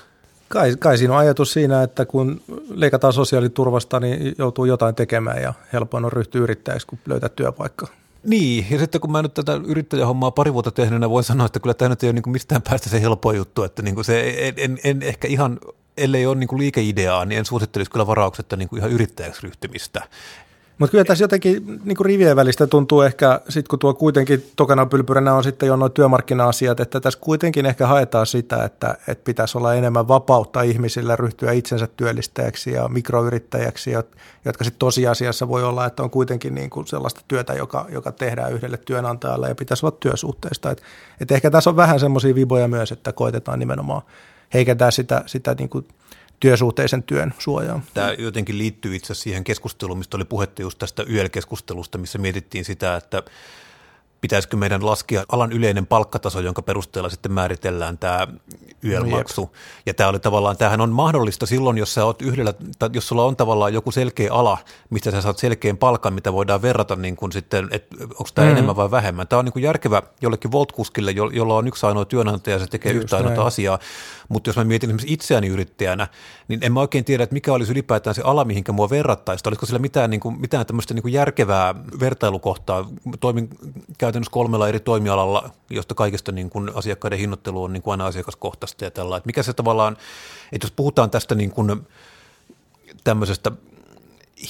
Kai, 0.52 0.76
kai 0.80 0.98
siinä 0.98 1.14
on 1.14 1.20
ajatus 1.20 1.54
siinä, 1.54 1.84
että 1.84 2.06
kun 2.06 2.42
leikataan 2.74 3.14
sosiaaliturvasta, 3.14 4.00
niin 4.00 4.36
joutuu 4.38 4.66
jotain 4.66 4.96
tekemään 4.96 5.42
ja 5.42 5.54
helpoin 5.74 6.06
on 6.06 6.12
ryhtyä 6.12 6.42
yrittäjäksi, 6.42 6.88
kun 6.88 7.00
löytää 7.06 7.30
työpaikka. 7.30 7.88
Niin, 8.24 8.66
ja 8.70 8.80
sitten 8.80 9.02
kun 9.02 9.12
mä 9.12 9.22
nyt 9.22 9.34
tätä 9.34 9.60
yrittäjähommaa 9.68 10.32
pari 10.32 10.54
vuotta 10.54 10.72
tehneenä 10.72 11.10
voin 11.10 11.24
sanoa, 11.24 11.46
että 11.46 11.60
kyllä 11.60 11.74
tämä 11.74 11.90
nyt 11.90 12.04
ei 12.04 12.08
ole 12.08 12.14
niin 12.14 12.32
mistään 12.32 12.62
päästä 12.62 12.90
se 12.90 13.02
helppo 13.02 13.32
juttu, 13.32 13.64
että 13.64 13.82
niin 13.82 13.96
kuin 13.96 14.06
se, 14.06 14.36
en, 14.38 14.54
en, 14.58 14.80
en, 14.84 15.02
ehkä 15.02 15.28
ihan, 15.28 15.60
ellei 15.98 16.26
ole 16.26 16.36
niin 16.36 16.48
kuin 16.48 16.60
liikeideaa, 16.60 17.26
niin 17.26 17.40
en 17.40 17.46
suosittelisi 17.46 17.92
kyllä 17.92 18.08
varauksetta 18.08 18.56
niin 18.56 18.70
kuin 18.70 18.80
ihan 18.80 18.92
yrittäjäksi 18.92 19.42
ryhtymistä. 19.44 20.04
Mutta 20.82 20.92
kyllä 20.92 21.04
tässä 21.04 21.24
jotenkin 21.24 21.82
niin 21.84 21.98
kuin 21.98 22.06
rivien 22.06 22.36
välistä 22.36 22.68
tuntuu 22.68 23.02
ehkä, 23.02 23.42
sit 23.50 23.68
kun 23.68 23.80
tuo 23.80 23.94
kuitenkin 23.94 24.52
tokana 24.56 24.86
pylpyränä 24.86 25.34
on 25.34 25.44
sitten 25.44 25.68
jo 25.68 25.76
noin 25.76 25.92
työmarkkina-asiat, 25.92 26.80
että 26.80 27.00
tässä 27.00 27.20
kuitenkin 27.20 27.66
ehkä 27.66 27.88
haetaan 27.88 28.26
sitä, 28.26 28.64
että, 28.64 28.98
että 29.08 29.24
pitäisi 29.24 29.58
olla 29.58 29.74
enemmän 29.74 30.08
vapautta 30.08 30.62
ihmisillä 30.62 31.16
ryhtyä 31.16 31.52
itsensä 31.52 31.88
työllistäjäksi 31.98 32.72
ja 32.72 32.88
mikroyrittäjäksi, 32.88 33.92
jotka 34.46 34.64
sitten 34.64 34.80
tosiasiassa 34.80 35.48
voi 35.48 35.64
olla, 35.64 35.86
että 35.86 36.04
on 36.04 36.10
kuitenkin 36.10 36.56
niin 36.56 36.70
kuin 36.70 36.88
sellaista 36.88 37.22
työtä, 37.28 37.54
joka, 37.54 37.86
joka 37.90 38.12
tehdään 38.12 38.54
yhdelle 38.54 38.78
työnantajalle 38.78 39.50
ja 39.50 39.56
pitäisi 39.56 39.86
olla 39.86 39.98
työsuhteista. 40.00 40.72
Et, 40.72 40.82
et 41.20 41.32
ehkä 41.32 41.52
tässä 41.52 41.70
on 41.70 41.76
vähän 41.76 42.00
semmoisia 42.00 42.36
viboja 42.36 42.68
myös, 42.68 42.92
että 42.92 43.12
koitetaan 43.14 43.60
nimenomaan 43.60 44.02
heikentää 44.54 44.92
sitä, 44.92 45.24
sitä 45.26 45.56
niin 45.60 45.70
kuin– 45.70 45.86
työsuhteisen 46.42 47.04
työn 47.04 47.34
suojaa. 47.40 47.82
Tämä 47.94 48.14
jotenkin 48.18 48.58
liittyy 48.58 48.96
itse 48.96 49.14
siihen 49.14 49.44
keskusteluun, 49.44 49.98
mistä 49.98 50.18
oli 50.18 50.26
puhetta 50.26 50.62
just 50.62 50.80
tästä 50.80 51.04
YEL-keskustelusta, 51.10 51.98
missä 51.98 52.18
mietittiin 52.18 52.66
sitä, 52.66 52.96
että 52.96 53.24
pitäisikö 54.22 54.58
meidän 54.58 54.86
laskea 54.86 55.24
alan 55.32 55.52
yleinen 55.52 55.88
palkkataso, 55.88 56.40
jonka 56.40 56.62
perusteella 56.62 57.10
sitten 57.10 57.32
määritellään 57.32 57.98
tämä 57.98 58.28
YEL-maksu. 58.84 59.42
No, 59.42 59.52
ja 59.86 59.94
tämä 59.94 60.10
oli 60.10 60.20
tavallaan, 60.20 60.58
tämähän 60.58 60.82
on 60.82 60.90
mahdollista 60.90 61.46
silloin, 61.46 61.78
jos 61.78 61.94
sä 61.94 62.06
oot 62.06 62.22
yhdellä, 62.22 62.54
tai 62.80 62.90
jos 62.94 63.08
sulla 63.08 63.26
on 63.26 63.36
tavallaan 63.36 63.74
joku 63.74 63.92
selkeä 63.92 64.34
ala, 64.34 64.58
mistä 64.90 65.12
sä 65.12 65.22
saat 65.22 65.38
selkeän 65.38 65.78
palkan, 65.78 66.14
mitä 66.14 66.34
voidaan 66.34 66.62
verrata 66.62 66.96
niin 66.96 67.16
kuin 67.16 67.32
sitten, 67.32 67.68
että 67.72 67.96
onko 68.02 68.30
tämä 68.36 68.46
mm-hmm. 68.46 68.58
enemmän 68.58 68.76
vai 68.76 68.92
vähemmän. 68.92 69.28
Tämä 69.28 69.40
on 69.40 69.46
niin 69.46 69.54
kuin 69.54 69.64
järkevä 69.64 70.02
jollekin 70.22 70.52
voltkuskille, 70.52 71.12
jolla 71.12 71.56
on 71.56 71.68
yksi 71.68 71.86
ainoa 71.86 72.06
työnantaja 72.06 72.56
ja 72.56 72.60
se 72.60 72.68
tekee 72.68 72.92
Just 72.92 73.04
yhtä 73.04 73.18
ainoa 73.18 73.46
asiaa. 73.46 73.80
Mutta 74.30 74.50
jos 74.50 74.58
mä 74.58 74.64
mietin 74.64 74.90
esimerkiksi 74.90 75.14
itseäni 75.14 75.48
yrittäjänä, 75.48 76.08
niin 76.48 76.60
en 76.64 76.74
mä 76.74 76.80
oikein 76.80 77.06
tiedä, 77.06 77.24
että 77.24 77.34
mikä 77.34 77.54
olisi 77.54 77.72
ylipäätään 77.72 78.16
se 78.16 78.22
ala, 78.22 78.46
mihinkä 78.46 78.72
mua 78.72 78.90
verrattaisi. 78.90 79.44
Olisiko 79.48 79.66
sillä 79.66 79.80
mitään, 79.80 80.10
niin 80.10 80.20
kuin, 80.20 80.42
mitään 80.42 80.66
tämmöistä 80.66 80.94
niin 80.94 81.02
kuin 81.02 81.14
järkevää 81.14 81.76
vertailukohtaa. 82.00 82.90
Toimin 83.20 83.50
käytännössä 84.12 84.32
kolmella 84.32 84.68
eri 84.68 84.80
toimialalla, 84.80 85.50
josta 85.70 85.96
kaikista 85.96 86.32
niin 86.32 86.50
kuin 86.50 86.72
asiakkaiden 86.76 87.20
hinnoittelu 87.20 87.64
on 87.64 87.74
niin 87.74 87.84
kuin 87.84 87.92
aina 87.92 88.06
asiakaskohtaista 88.06 88.84
ja 88.84 88.92
tällä. 88.92 89.18
Että 89.18 89.28
mikä 89.28 89.44
se 89.44 89.54
tavallaan, 89.54 89.98
että 90.52 90.66
jos 90.66 90.72
puhutaan 90.72 91.10
tästä 91.10 91.36
niin 91.36 91.52
kuin 91.52 91.88
tämmöisestä 93.04 93.52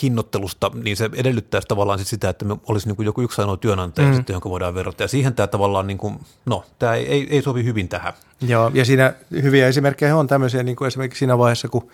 hinnoittelusta, 0.02 0.72
niin 0.84 0.98
se 0.98 1.10
edellyttäisi 1.14 1.68
tavallaan 1.68 2.00
sit 2.00 2.08
sitä, 2.08 2.30
että 2.30 2.46
me 2.46 2.58
olisi 2.68 2.88
niin 2.88 2.96
kuin 2.96 3.06
joku 3.06 3.22
yksi 3.22 3.42
ainoa 3.42 3.58
työnantaja, 3.58 4.08
mm. 4.08 4.16
sitten, 4.16 4.34
jonka 4.34 4.50
voidaan 4.50 4.76
verrata. 4.76 5.04
Ja 5.04 5.08
siihen 5.08 5.34
tämä 5.34 5.48
tavallaan, 5.48 5.88
niin 5.88 5.98
kuin, 5.98 6.20
no, 6.46 6.64
tämä 6.80 6.96
ei, 6.96 7.08
ei, 7.08 7.28
ei 7.30 7.42
sovi 7.42 7.64
hyvin 7.64 7.90
tähän. 7.90 8.14
Joo, 8.42 8.72
ja 8.74 8.86
siinä 8.86 9.14
hyviä 9.32 9.68
esimerkkejä 9.68 10.16
on 10.16 10.28
tämmöisiä, 10.28 10.64
niin 10.64 10.76
kuin 10.76 10.88
esimerkiksi 10.88 11.20
siinä 11.20 11.38
vaiheessa, 11.38 11.68
kun 11.68 11.92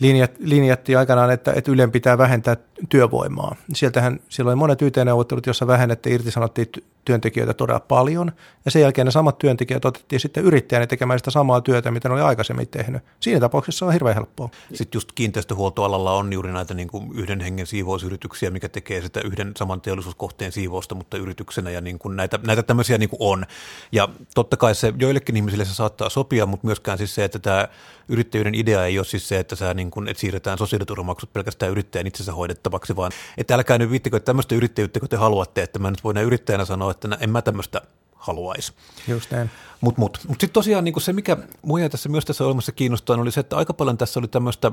linjat, 0.00 0.30
linjattiin 0.38 0.98
aikanaan, 0.98 1.30
että, 1.30 1.52
että 1.52 1.72
Ylen 1.72 1.92
pitää 1.92 2.18
vähentää 2.18 2.56
työvoimaa. 2.88 3.56
Sieltähän 3.72 4.20
siellä 4.28 4.48
oli 4.48 4.56
monet 4.56 4.82
YT-neuvottelut, 4.82 5.46
jossa 5.46 5.66
vähennettiin, 5.66 6.14
irtisanottiin 6.14 6.68
työntekijöitä 7.04 7.54
todella 7.54 7.80
paljon, 7.80 8.32
ja 8.64 8.70
sen 8.70 8.82
jälkeen 8.82 9.04
ne 9.04 9.10
samat 9.10 9.38
työntekijät 9.38 9.84
otettiin 9.84 10.20
sitten 10.20 10.44
yrittäjänä 10.44 10.86
tekemään 10.86 11.18
sitä 11.18 11.30
samaa 11.30 11.60
työtä, 11.60 11.90
mitä 11.90 12.08
ne 12.08 12.14
oli 12.14 12.22
aikaisemmin 12.22 12.68
tehnyt. 12.68 13.02
Siinä 13.20 13.40
tapauksessa 13.40 13.86
on 13.86 13.92
hirveän 13.92 14.14
helppoa. 14.14 14.48
Sitten 14.74 14.96
just 14.96 15.12
kiinteistöhuoltoalalla 15.14 16.12
on 16.12 16.32
juuri 16.32 16.52
näitä 16.52 16.74
niin 16.74 16.88
kuin 16.88 17.10
yhden 17.14 17.40
hengen 17.40 17.66
siivousyrityksiä, 17.66 18.50
mikä 18.50 18.68
tekee 18.68 19.02
sitä 19.02 19.20
yhden 19.20 19.52
saman 19.56 19.80
teollisuuskohteen 19.80 20.52
siivousta, 20.52 20.94
mutta 20.94 21.16
yrityksenä, 21.16 21.70
ja 21.70 21.80
niin 21.80 21.98
kuin 21.98 22.16
näitä, 22.16 22.38
näitä 22.46 22.62
tämmöisiä 22.62 22.98
niin 22.98 23.10
kuin 23.10 23.20
on. 23.20 23.46
Ja 23.92 24.08
totta 24.34 24.56
kai 24.56 24.74
se 24.74 24.92
joillekin 24.98 25.36
ihmisille 25.36 25.64
se 25.64 25.74
saattaa 25.74 26.10
sopia, 26.10 26.46
mutta 26.46 26.66
myöskään 26.66 26.98
siis 26.98 27.14
se, 27.14 27.24
että 27.24 27.38
tämä 27.38 27.68
yrittäjyyden 28.08 28.54
idea 28.54 28.84
ei 28.84 28.98
ole 28.98 29.04
siis 29.04 29.28
se, 29.28 29.38
että, 29.38 29.56
sä 29.56 29.74
niin 29.74 29.90
kuin, 29.90 30.08
että 30.08 30.20
siirretään 30.20 30.58
sosiaaliturvamaksut 30.58 31.32
pelkästään 31.32 31.72
yrittäjän 31.72 32.06
itsensä 32.06 32.32
hoidettavaksi, 32.32 32.96
vaan 32.96 33.12
että 33.38 33.54
älkää 33.54 33.78
nyt 33.78 33.90
viittikö, 33.90 34.16
että 34.16 34.26
tämmöistä 34.26 34.54
yrittäjyyttä, 34.54 35.00
kun 35.00 35.08
te 35.08 35.16
haluatte, 35.16 35.62
että 35.62 35.78
mä 35.78 35.90
nyt 35.90 36.04
voin 36.04 36.16
yrittäjänä 36.16 36.64
sanoa, 36.64 36.90
että 36.94 37.18
en 37.20 37.30
mä 37.30 37.42
tämmöistä 37.42 37.80
haluaisi. 38.14 38.72
Just 39.08 39.30
näin. 39.30 39.50
Mutta 39.80 40.00
mut, 40.00 40.18
mut 40.28 40.40
sitten 40.40 40.54
tosiaan 40.54 40.84
niin 40.84 41.00
se, 41.00 41.12
mikä 41.12 41.36
mua 41.62 41.88
tässä 41.90 42.08
myös 42.08 42.24
tässä 42.24 42.44
olemassa 42.44 42.72
kiinnostaa, 42.72 43.16
oli 43.16 43.32
se, 43.32 43.40
että 43.40 43.56
aika 43.56 43.74
paljon 43.74 43.98
tässä 43.98 44.20
oli 44.20 44.28
tämmöistä 44.28 44.72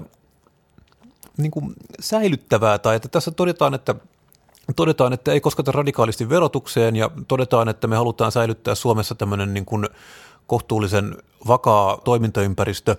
niin 1.37 1.51
kuin 1.51 1.73
säilyttävää, 1.99 2.79
tai 2.79 2.95
että 2.95 3.07
tässä 3.07 3.31
todetaan, 3.31 3.73
että 3.73 3.95
todetaan, 4.75 5.13
että 5.13 5.31
ei 5.31 5.41
kosketa 5.41 5.71
radikaalisti 5.71 6.29
verotukseen 6.29 6.95
ja 6.95 7.11
todetaan, 7.27 7.69
että 7.69 7.87
me 7.87 7.95
halutaan 7.95 8.31
säilyttää 8.31 8.75
Suomessa 8.75 9.15
tämmöinen 9.15 9.53
niin 9.53 9.65
kuin 9.65 9.89
kohtuullisen 10.47 11.17
vakaa 11.47 11.97
toimintaympäristö 12.03 12.95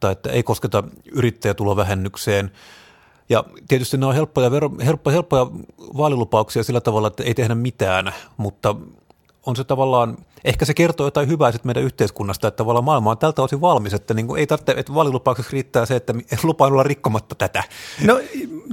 tai 0.00 0.12
että 0.12 0.30
ei 0.30 0.42
kosketa 0.42 0.84
yrittäjätulovähennykseen. 1.12 2.50
Ja 3.28 3.44
tietysti 3.68 3.96
ne 3.96 4.06
on 4.06 4.14
helppoja, 4.14 4.50
vero, 4.50 4.70
helppo, 4.84 5.10
helppoja 5.10 5.46
vaalilupauksia 5.96 6.62
sillä 6.62 6.80
tavalla, 6.80 7.08
että 7.08 7.22
ei 7.24 7.34
tehdä 7.34 7.54
mitään, 7.54 8.12
mutta 8.36 8.76
on 9.46 9.56
se 9.56 9.64
tavallaan, 9.64 10.18
ehkä 10.46 10.64
se 10.64 10.74
kertoo 10.74 11.06
jotain 11.06 11.28
hyvää 11.28 11.52
sitten 11.52 11.68
meidän 11.68 11.82
yhteiskunnasta, 11.82 12.48
että 12.48 12.56
tavallaan 12.56 12.84
maailma 12.84 13.10
on 13.10 13.18
tältä 13.18 13.42
osin 13.42 13.60
valmis, 13.60 13.94
että 13.94 14.14
niin 14.14 14.26
kuin 14.26 14.40
ei 14.40 14.46
tarvitse, 14.46 14.74
että 14.76 14.94
vaalilupauksessa 14.94 15.52
riittää 15.52 15.86
se, 15.86 15.96
että 15.96 16.14
lupaan 16.42 16.72
olla 16.72 16.82
rikkomatta 16.82 17.34
tätä. 17.34 17.64
No 18.04 18.20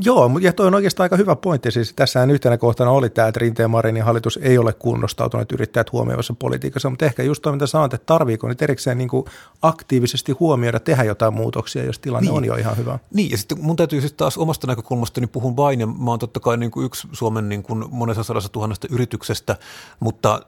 joo, 0.02 0.32
ja 0.42 0.54
toi 0.54 0.68
on 0.68 0.76
oikeastaan 0.76 1.06
aika 1.06 1.18
hyvä 1.18 1.36
pointti. 1.36 1.72
Siis 1.72 1.94
tässähän 1.96 2.32
yhtenä 2.32 2.58
kohtana 2.58 2.92
oli 2.92 3.10
tämä, 3.10 3.28
että 3.28 3.40
Rinteen 3.40 3.70
Marinin 3.70 4.04
hallitus 4.04 4.40
ei 4.42 4.58
ole 4.58 4.74
kunnostautunut 4.74 5.52
yrittäjät 5.52 5.92
huomioivassa 5.92 6.34
politiikassa, 6.34 6.90
mutta 6.90 7.06
ehkä 7.06 7.24
just 7.24 7.42
toi, 7.42 7.54
mitä 7.54 7.68
sanot, 7.68 7.94
että 7.94 8.06
tarviiko 8.06 8.48
nyt 8.48 8.62
erikseen 8.62 8.98
niin 8.98 9.10
kuin 9.10 9.26
aktiivisesti 9.62 10.32
huomioida, 10.32 10.80
tehdä 10.80 11.04
jotain 11.04 11.34
muutoksia, 11.34 11.84
jos 11.84 12.00
tilanne 12.00 12.30
niin. 12.30 12.38
on 12.38 12.46
jo 12.46 12.56
ihan 12.56 12.78
hyvä. 12.78 13.00
Niin, 13.14 13.32
ja 13.32 13.38
sitten 13.38 13.62
mun 13.62 13.76
täytyy 13.76 14.02
siis 14.02 14.14
taas 14.14 14.38
omasta 14.38 14.68
näkökulmastani 14.68 15.28
puhun 15.28 15.58
vain, 15.58 15.80
ja 15.80 15.88
mä 15.88 16.12
oon 16.12 16.20
totta 16.20 16.40
kai 16.40 16.58
niin 16.58 16.72
kuin 16.72 16.86
yksi 16.86 17.08
Suomen 17.12 17.50
niin 17.50 17.64
kuin 17.64 17.86
monessa 17.90 18.24
sadassa 18.24 18.50
tuhannesta 18.50 18.88
yrityksestä, 18.92 19.58
mutta 20.00 20.42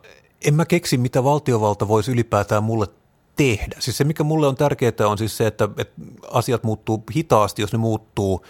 en 0.46 0.54
mä 0.54 0.66
keksi, 0.66 0.98
mitä 0.98 1.24
valtiovalta 1.24 1.88
voisi 1.88 2.12
ylipäätään 2.12 2.64
mulle 2.64 2.88
tehdä. 3.36 3.76
Siis 3.80 3.98
se, 3.98 4.04
mikä 4.04 4.24
mulle 4.24 4.48
on 4.48 4.56
tärkeää, 4.56 5.08
on 5.08 5.18
siis 5.18 5.38
se, 5.38 5.48
että, 5.48 5.70
että 5.78 6.02
asiat 6.32 6.64
muuttuu 6.64 7.04
hitaasti, 7.16 7.62
jos 7.62 7.72
ne 7.72 7.78
muuttuu, 7.78 8.46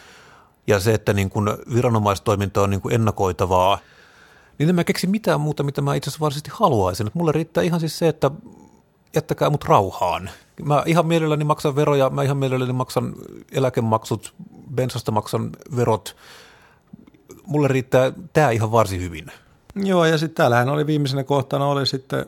ja 0.67 0.79
se, 0.79 0.93
että 0.93 1.13
niin 1.13 1.29
kun 1.29 1.57
viranomaistoiminta 1.73 2.61
on 2.61 2.69
niin 2.69 2.81
kun 2.81 2.93
ennakoitavaa, 2.93 3.79
niin 4.57 4.69
en 4.69 4.75
mä 4.75 4.83
keksi 4.83 5.07
mitään 5.07 5.41
muuta, 5.41 5.63
mitä 5.63 5.81
mä 5.81 5.95
itse 5.95 6.09
asiassa 6.09 6.23
varsinaisesti 6.23 6.51
haluaisin. 6.53 7.07
Että 7.07 7.19
mulle 7.19 7.31
riittää 7.31 7.63
ihan 7.63 7.79
siis 7.79 7.99
se, 7.99 8.07
että 8.07 8.31
jättäkää 9.15 9.49
mut 9.49 9.63
rauhaan. 9.63 10.29
Mä 10.63 10.83
ihan 10.85 11.05
mielelläni 11.05 11.43
maksan 11.43 11.75
veroja, 11.75 12.09
mä 12.09 12.23
ihan 12.23 12.37
mielelläni 12.37 12.73
maksan 12.73 13.13
eläkemaksut, 13.51 14.33
bensasta 14.75 15.11
maksan 15.11 15.49
verot. 15.75 16.15
Mulle 17.45 17.67
riittää 17.67 18.13
tämä 18.33 18.51
ihan 18.51 18.71
varsin 18.71 19.01
hyvin. 19.01 19.31
Joo, 19.75 20.05
ja 20.05 20.17
sitten 20.17 20.35
täällähän 20.35 20.69
oli 20.69 20.87
viimeisenä 20.87 21.23
kohtana 21.23 21.65
oli 21.65 21.85
sitten, 21.85 22.25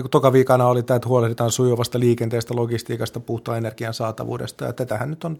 kun 0.00 0.10
toka 0.10 0.32
viikana 0.32 0.66
oli 0.66 0.82
tämä, 0.82 0.96
että 0.96 1.08
huolehditaan 1.08 1.50
sujuvasta 1.50 2.00
liikenteestä, 2.00 2.56
logistiikasta, 2.56 3.20
puhtaan 3.20 3.58
energian 3.58 3.94
saatavuudesta, 3.94 4.64
ja 4.64 4.72
tätähän 4.72 5.10
nyt 5.10 5.24
on 5.24 5.38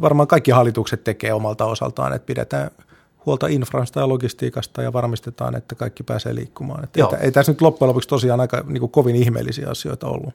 varmaan 0.00 0.26
kaikki 0.26 0.50
hallitukset 0.50 1.04
tekee 1.04 1.32
omalta 1.32 1.64
osaltaan, 1.64 2.12
että 2.12 2.26
pidetään 2.26 2.70
huolta 3.26 3.46
infrasta 3.46 4.00
ja 4.00 4.08
logistiikasta 4.08 4.82
ja 4.82 4.92
varmistetaan, 4.92 5.54
että 5.56 5.74
kaikki 5.74 6.02
pääsee 6.02 6.34
liikkumaan. 6.34 6.84
Että 6.84 7.00
ei, 7.00 7.06
ei 7.20 7.32
tässä 7.32 7.52
nyt 7.52 7.60
loppujen 7.60 7.88
lopuksi 7.88 8.08
tosiaan 8.08 8.40
aika 8.40 8.64
niin 8.66 8.80
kuin 8.80 8.92
kovin 8.92 9.16
ihmeellisiä 9.16 9.70
asioita 9.70 10.06
ollut. 10.06 10.34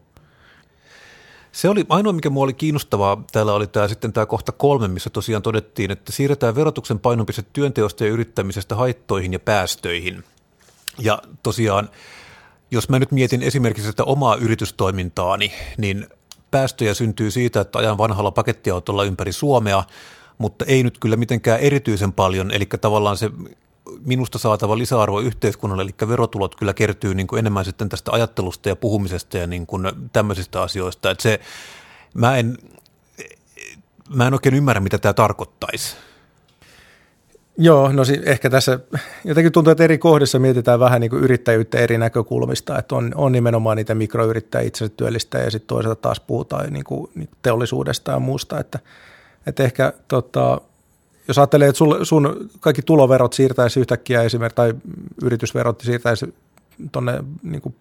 Se 1.54 1.70
oli 1.70 1.86
ainoa, 1.90 2.14
mikä 2.14 2.30
mua 2.30 2.44
oli 2.44 2.54
kiinnostavaa. 2.54 3.24
Täällä 3.32 3.54
oli 3.54 3.68
tämä 3.68 3.88
sitten 3.88 4.14
tämä 4.14 4.26
kohta 4.26 4.52
kolme, 4.52 4.88
missä 4.88 5.10
tosiaan 5.10 5.44
todettiin, 5.44 5.92
että 5.92 6.12
siirretään 6.12 6.56
verotuksen 6.56 7.00
painopiste 7.00 7.44
työnteosta 7.54 8.04
ja 8.04 8.10
yrittämisestä 8.10 8.76
haittoihin 8.76 9.34
ja 9.34 9.40
päästöihin. 9.40 10.24
Ja 11.00 11.22
tosiaan, 11.44 11.90
jos 12.72 12.90
mä 12.90 13.00
nyt 13.00 13.12
mietin 13.12 13.44
esimerkiksi 13.44 13.90
sitä 13.90 14.04
omaa 14.04 14.36
yritystoimintaani, 14.36 15.52
niin 15.78 16.08
päästöjä 16.52 16.94
syntyy 16.94 17.32
siitä, 17.32 17.62
että 17.62 17.80
ajan 17.80 17.98
vanhalla 17.98 18.32
pakettiautolla 18.32 19.04
ympäri 19.04 19.32
Suomea, 19.32 19.84
mutta 20.38 20.66
ei 20.66 20.84
nyt 20.84 21.00
kyllä 21.00 21.16
mitenkään 21.16 21.60
erityisen 21.60 22.14
paljon, 22.14 22.52
eli 22.52 22.66
tavallaan 22.66 23.18
se 23.18 23.30
minusta 24.06 24.38
saatava 24.38 24.78
lisäarvo 24.78 25.20
yhteiskunnalle, 25.20 25.84
eli 25.84 26.08
verotulot 26.08 26.56
kyllä 26.56 26.74
kertyy 26.74 27.16
niin 27.16 27.28
kuin 27.28 27.40
enemmän 27.40 27.66
sitten 27.66 27.90
tästä 27.90 28.12
ajattelusta 28.12 28.70
ja 28.70 28.76
puhumisesta 28.76 29.38
ja 29.38 29.48
niin 29.48 29.68
kuin 29.68 29.92
tämmöisistä 30.14 30.62
asioista. 30.62 31.12
Että 31.12 31.22
se, 31.22 31.40
mä, 32.14 32.38
en, 32.38 32.58
mä 34.10 34.28
en 34.28 34.34
oikein 34.34 34.56
ymmärrä, 34.56 34.80
mitä 34.82 34.98
tämä 34.98 35.14
tarkoittaisi. 35.14 35.96
Joo, 37.58 37.92
no 37.92 38.04
ehkä 38.26 38.50
tässä 38.50 38.80
jotenkin 39.24 39.52
tuntuu, 39.52 39.72
että 39.72 39.84
eri 39.84 39.98
kohdissa 39.98 40.40
mietitään 40.40 40.80
vähän 40.80 41.02
niin 41.02 41.10
kuin 41.10 41.24
yrittäjyyttä 41.24 41.78
eri 41.78 41.98
näkökulmista, 41.98 42.80
että 42.80 42.96
on, 42.96 43.12
on 43.16 43.32
nimenomaan 43.32 43.78
niitä 43.78 43.96
mikroyrittäjiä 43.96 44.68
itse 44.68 44.90
työllistä 44.90 45.38
ja 45.38 45.52
sitten 45.52 45.68
toisaalta 45.68 46.02
taas 46.02 46.20
puhutaan 46.20 46.74
niin 46.74 46.84
kuin 46.84 47.30
teollisuudesta 47.42 48.12
ja 48.12 48.20
muusta, 48.20 48.60
että, 48.60 48.80
että 49.46 49.64
ehkä 49.64 49.94
tota, 50.08 50.62
jos 51.28 51.38
ajattelee, 51.38 51.68
että 51.68 51.78
sul, 51.78 52.04
sun 52.04 52.50
kaikki 52.60 52.82
tuloverot 52.82 53.34
siirtäisi 53.34 53.80
yhtäkkiä 53.80 54.24
esimerkiksi, 54.24 54.56
tai 54.56 54.74
yritysverot 55.22 55.82
siirtäisi 55.82 56.34
tuonne 56.92 57.24
niin 57.44 57.76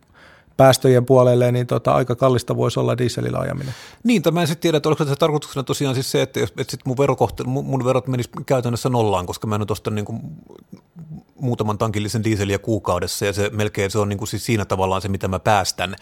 päästöjen 0.57 1.07
puolelle, 1.07 1.53
niin 1.53 1.67
tota, 1.67 1.93
aika 1.93 2.15
kallista 2.15 2.57
voisi 2.57 2.81
olla 2.81 2.99
dieselillä 2.99 3.39
ajaminen. 3.39 3.75
Niin, 4.05 4.23
mä 4.33 4.41
en 4.41 4.47
sitten 4.47 4.63
tiedä, 4.63 4.77
että 4.77 4.89
oliko 4.89 5.05
se 5.05 5.17
tarkoituksena 5.17 5.65
tosiaan 5.65 5.95
siis 5.95 6.11
se, 6.11 6.23
että, 6.23 6.41
että 6.41 6.71
sit 6.71 6.81
mun, 6.85 6.99
verokohte, 6.99 7.45
mun 7.45 7.85
verot 7.85 8.07
menis 8.07 8.31
käytännössä 8.47 8.89
nollaan, 8.89 9.27
koska 9.27 9.47
mä 9.47 9.55
en 9.55 9.67
ostan 9.69 9.95
niin 9.95 10.07
muutaman 11.41 11.79
tankillisen 11.79 12.25
dieseliä 12.25 12.59
kuukaudessa, 12.59 13.27
ja 13.27 13.33
se 13.33 13.51
melkein 13.53 13.91
se 13.91 13.99
on 13.99 14.09
niin 14.09 14.19
kuin 14.19 14.29
siis 14.29 14.47
siinä 14.47 14.65
tavallaan 14.65 15.03
se, 15.03 15.09
mitä 15.09 15.29
mä 15.29 15.39
päästän. 15.39 15.97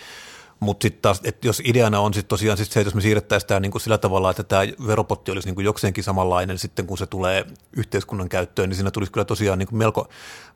Mutta 0.60 0.84
sitten 0.84 1.02
taas, 1.02 1.20
että 1.24 1.46
jos 1.46 1.62
ideana 1.64 2.00
on 2.00 2.14
sitten 2.14 2.28
tosiaan 2.28 2.58
sit 2.58 2.72
se, 2.72 2.80
että 2.80 2.86
jos 2.86 2.94
me 2.94 3.00
siirrettäisiin 3.00 3.48
tämä 3.48 3.60
niin 3.60 3.80
sillä 3.80 3.98
tavalla, 3.98 4.30
että 4.30 4.42
tämä 4.42 4.62
veropotti 4.86 5.30
olisi 5.30 5.48
niin 5.48 5.54
kuin 5.54 5.64
jokseenkin 5.64 6.04
samanlainen 6.04 6.58
sitten, 6.58 6.86
kun 6.86 6.98
se 6.98 7.06
tulee 7.06 7.46
yhteiskunnan 7.76 8.28
käyttöön, 8.28 8.68
niin 8.68 8.76
siinä 8.76 8.90
tulisi 8.90 9.12
kyllä 9.12 9.24
tosiaan 9.24 9.58
niin 9.58 9.68
kuin 9.68 9.78
melko 9.78 10.08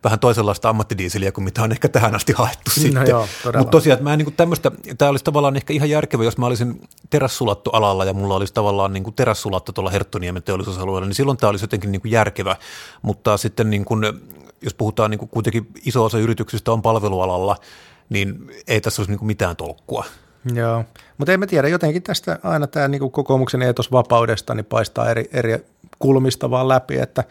vähän 0.05 0.19
toisenlaista 0.19 0.69
ammattidiiseliä 0.69 1.33
kuin 1.33 1.45
mitä 1.45 1.63
on 1.63 1.73
ehkä 1.73 1.89
tähän 1.89 2.15
asti 2.15 2.33
haettu 2.33 2.71
no 2.77 2.83
sitten. 2.83 3.15
Mutta 3.59 3.71
tosiaan, 3.71 3.95
että 3.95 4.05
mä 4.11 4.17
niin 4.17 4.27
kuin 4.27 4.35
tämmöistä, 4.35 4.71
tämä 4.99 5.09
olisi 5.11 5.25
tavallaan 5.25 5.57
ehkä 5.57 5.73
ihan 5.73 5.91
järkevä, 5.91 6.25
jos 6.25 6.39
mä 6.39 6.47
olisin 6.47 6.81
terässulattoalalla 7.11 8.05
ja 8.05 8.13
mulla 8.13 8.35
olisi 8.35 8.55
tavallaan 8.55 8.93
niin 8.93 9.05
kuin 9.05 9.15
terässulatto 9.15 9.73
tuolla 9.73 9.91
Herttoniemen 9.91 10.43
teollisuusalueella, 10.43 11.07
niin 11.07 11.15
silloin 11.15 11.39
tämä 11.39 11.51
olisi 11.51 11.65
jotenkin 11.65 11.93
niin 11.93 12.01
kuin 12.01 12.13
järkevä, 12.13 12.57
mutta 13.03 13.37
sitten 13.37 13.71
niin 13.71 13.85
kuin, 13.85 14.03
jos 14.63 14.75
puhutaan 14.75 15.11
niin 15.11 15.19
kuin 15.19 15.29
kuitenkin 15.29 15.67
iso 15.85 16.05
osa 16.05 16.19
yrityksistä 16.19 16.73
on 16.73 16.83
palvelualalla, 16.83 17.57
niin 18.09 18.51
ei 18.67 18.81
tässä 18.81 19.03
olisi 19.03 19.13
niin 19.13 19.27
mitään 19.27 19.57
tolkkua. 19.57 20.05
Joo, 20.55 20.85
mutta 21.19 21.33
en 21.33 21.41
mä 21.41 21.47
tiedä, 21.47 21.69
jotenkin 21.69 22.03
tästä 22.03 22.39
aina 22.43 22.67
tämä 22.67 22.89
niin 22.89 23.11
kokoomuksen 23.11 23.63
eetos 23.63 23.93
vapaudesta 23.93 24.55
niin 24.55 24.65
paistaa 24.65 25.11
eri, 25.11 25.29
eri 25.33 25.59
kulmista 25.99 26.51
vaan 26.51 26.69
läpi, 26.69 26.99
että 26.99 27.25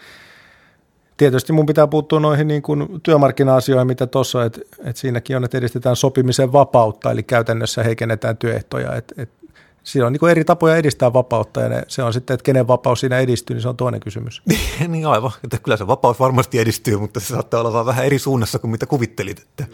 tietysti 1.18 1.54
mun 1.54 1.66
pitää 1.66 1.88
puuttua 1.88 2.20
noihin 2.20 2.48
niin 2.48 2.62
kuin 2.62 3.02
työmarkkina-asioihin, 3.04 3.88
mitä 3.88 4.08
tuossa, 4.08 4.46
että, 4.46 4.62
että 4.80 5.00
siinäkin 5.02 5.38
on, 5.38 5.44
että 5.44 5.58
edistetään 5.58 5.96
sopimisen 5.96 6.54
vapautta, 6.54 7.12
eli 7.12 7.24
käytännössä 7.24 7.84
heikennetään 7.84 8.38
työehtoja, 8.38 8.96
että, 8.96 9.16
että 9.18 9.44
siinä 9.84 10.08
on 10.08 10.14
niin 10.14 10.30
eri 10.32 10.46
tapoja 10.46 10.76
edistää 10.76 11.14
vapautta 11.14 11.62
ja 11.62 11.70
ne, 11.70 11.84
se 11.88 12.04
on 12.04 12.14
sitten, 12.14 12.34
että 12.34 12.44
kenen 12.44 12.68
vapaus 12.68 13.00
siinä 13.00 13.20
edistyy, 13.20 13.54
niin 13.54 13.62
se 13.62 13.70
on 13.70 13.78
toinen 13.78 14.00
kysymys. 14.00 14.42
niin 14.88 15.08
aivan, 15.08 15.32
että 15.44 15.58
kyllä 15.58 15.78
se 15.78 15.88
vapaus 15.88 16.20
varmasti 16.20 16.60
edistyy, 16.60 16.98
mutta 16.98 17.20
se 17.20 17.26
saattaa 17.26 17.60
olla 17.60 17.74
vaan 17.74 17.86
vähän 17.86 18.06
eri 18.06 18.20
suunnassa 18.20 18.60
kuin 18.60 18.72
mitä 18.72 18.86
kuvittelit. 18.86 19.40
Että. 19.40 19.66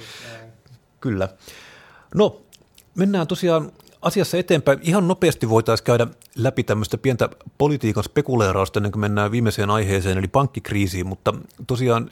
Kyllä. 1.02 1.28
No, 2.16 2.42
mennään 2.96 3.28
tosiaan 3.28 3.72
asiassa 4.02 4.38
eteenpäin. 4.38 4.80
Ihan 4.82 5.08
nopeasti 5.08 5.50
voitaisiin 5.50 5.86
käydä 5.86 6.08
läpi 6.36 6.64
tämmöistä 6.64 6.98
pientä 6.98 7.30
politiikan 7.58 8.04
spekuleerausta 8.04 8.80
ennen 8.80 8.92
kuin 8.92 9.02
mennään 9.02 9.32
viimeiseen 9.32 9.70
aiheeseen, 9.70 10.18
eli 10.18 10.28
pankkikriisiin, 10.28 11.08
mutta 11.08 11.34
tosiaan 11.68 12.12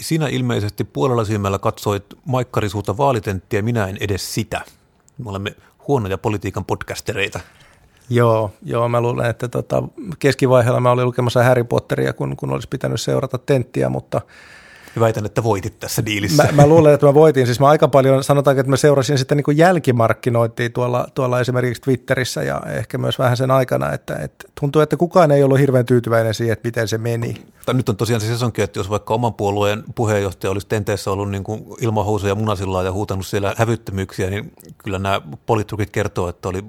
sinä 0.00 0.28
ilmeisesti 0.28 0.84
puolella 0.84 1.24
silmällä 1.24 1.58
katsoit 1.58 2.04
maikkarisuutta 2.24 2.96
vaalitenttiä, 2.96 3.62
minä 3.62 3.86
en 3.86 3.96
edes 4.00 4.34
sitä. 4.34 4.60
Me 5.18 5.30
olemme 5.30 5.54
huonoja 5.88 6.18
politiikan 6.18 6.64
podcastereita. 6.64 7.40
Joo, 8.10 8.50
joo, 8.62 8.88
mä 8.88 9.00
luulen, 9.00 9.30
että 9.30 9.48
tota, 9.48 9.82
keskivaiheella 10.18 10.80
mä 10.80 10.90
olin 10.90 11.04
lukemassa 11.04 11.42
Harry 11.42 11.64
Potteria, 11.64 12.12
kun, 12.12 12.36
kun 12.36 12.52
olisi 12.52 12.68
pitänyt 12.68 13.00
seurata 13.00 13.38
tenttiä, 13.38 13.88
mutta– 13.88 14.20
väitän, 15.00 15.26
että 15.26 15.42
voitit 15.42 15.80
tässä 15.80 16.06
diilissä. 16.06 16.42
Mä, 16.42 16.52
mä 16.52 16.66
luulen, 16.66 16.94
että 16.94 17.06
mä 17.06 17.14
voitin. 17.14 17.46
Siis 17.46 17.60
mä 17.60 17.68
aika 17.68 17.88
paljon, 17.88 18.24
sanotaanko, 18.24 18.60
että 18.60 18.70
mä 18.70 18.76
seurasin 18.76 19.18
sitten 19.18 19.38
niin 19.38 19.58
jälkimarkkinointia 19.58 20.70
tuolla, 20.70 21.06
tuolla 21.14 21.40
esimerkiksi 21.40 21.82
Twitterissä 21.82 22.42
ja 22.42 22.62
ehkä 22.66 22.98
myös 22.98 23.18
vähän 23.18 23.36
sen 23.36 23.50
aikana, 23.50 23.92
että, 23.92 24.16
että 24.16 24.48
tuntuu, 24.60 24.82
että 24.82 24.96
kukaan 24.96 25.30
ei 25.30 25.42
ollut 25.42 25.58
hirveän 25.58 25.86
tyytyväinen 25.86 26.34
siihen, 26.34 26.52
että 26.52 26.68
miten 26.68 26.88
se 26.88 26.98
meni. 26.98 27.34
Tai 27.66 27.74
nyt 27.74 27.88
on 27.88 27.96
tosiaan 27.96 28.20
se 28.20 28.26
sesonkin, 28.26 28.64
että 28.64 28.78
jos 28.78 28.90
vaikka 28.90 29.14
oman 29.14 29.34
puolueen 29.34 29.84
puheenjohtaja 29.94 30.50
olisi 30.50 30.66
tenteessä 30.66 31.10
ollut 31.10 31.30
niin 31.30 31.44
kuin 31.44 31.64
ilmahousuja 31.80 32.34
munasillaan 32.34 32.84
ja 32.84 32.92
huutanut 32.92 33.26
siellä 33.26 33.54
hävyttömyyksiä, 33.56 34.30
niin 34.30 34.52
kyllä 34.78 34.98
nämä 34.98 35.20
politrukit 35.46 35.90
kertoo, 35.90 36.28
että 36.28 36.48
oli 36.48 36.64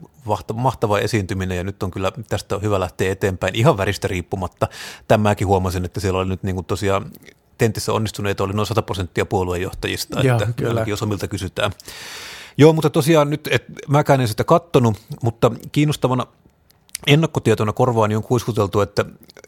mahtava 0.54 1.00
esiintyminen 1.00 1.58
ja 1.58 1.64
nyt 1.64 1.84
on 1.84 1.92
kyllä 1.92 2.12
tästä 2.30 2.56
on 2.56 2.62
hyvä 2.62 2.80
lähteä 2.80 3.12
eteenpäin 3.12 3.56
ihan 3.56 3.78
väristä 3.78 4.08
riippumatta. 4.08 4.68
Tämäkin 5.08 5.48
huomasin, 5.48 5.86
että 5.86 6.00
siellä 6.00 6.20
oli 6.20 6.30
nyt 6.30 6.44
niin 6.44 6.56
kuin 6.56 6.66
tosiaan 6.66 7.12
tentissä 7.60 7.94
onnistuneita 7.94 8.44
oli 8.44 8.54
noin 8.54 8.68
100 8.68 8.82
prosenttia 8.82 9.26
puoluejohtajista, 9.26 10.22
Joo, 10.22 10.38
että 10.38 10.54
kyllä. 10.54 10.84
jos 10.88 11.04
omilta 11.04 11.28
kysytään. 11.28 11.72
Joo, 12.58 12.74
mutta 12.74 12.90
tosiaan 12.90 13.30
nyt, 13.30 13.48
et, 13.52 13.64
mäkään 13.88 14.22
en 14.22 14.28
sitä 14.28 14.44
kattonut, 14.44 14.98
mutta 15.24 15.52
kiinnostavana 15.72 16.28
ennakkotietona 17.08 17.74
korvaan 17.74 18.16
on 18.16 18.24
kuiskuteltu, 18.24 18.82
että 18.82 19.06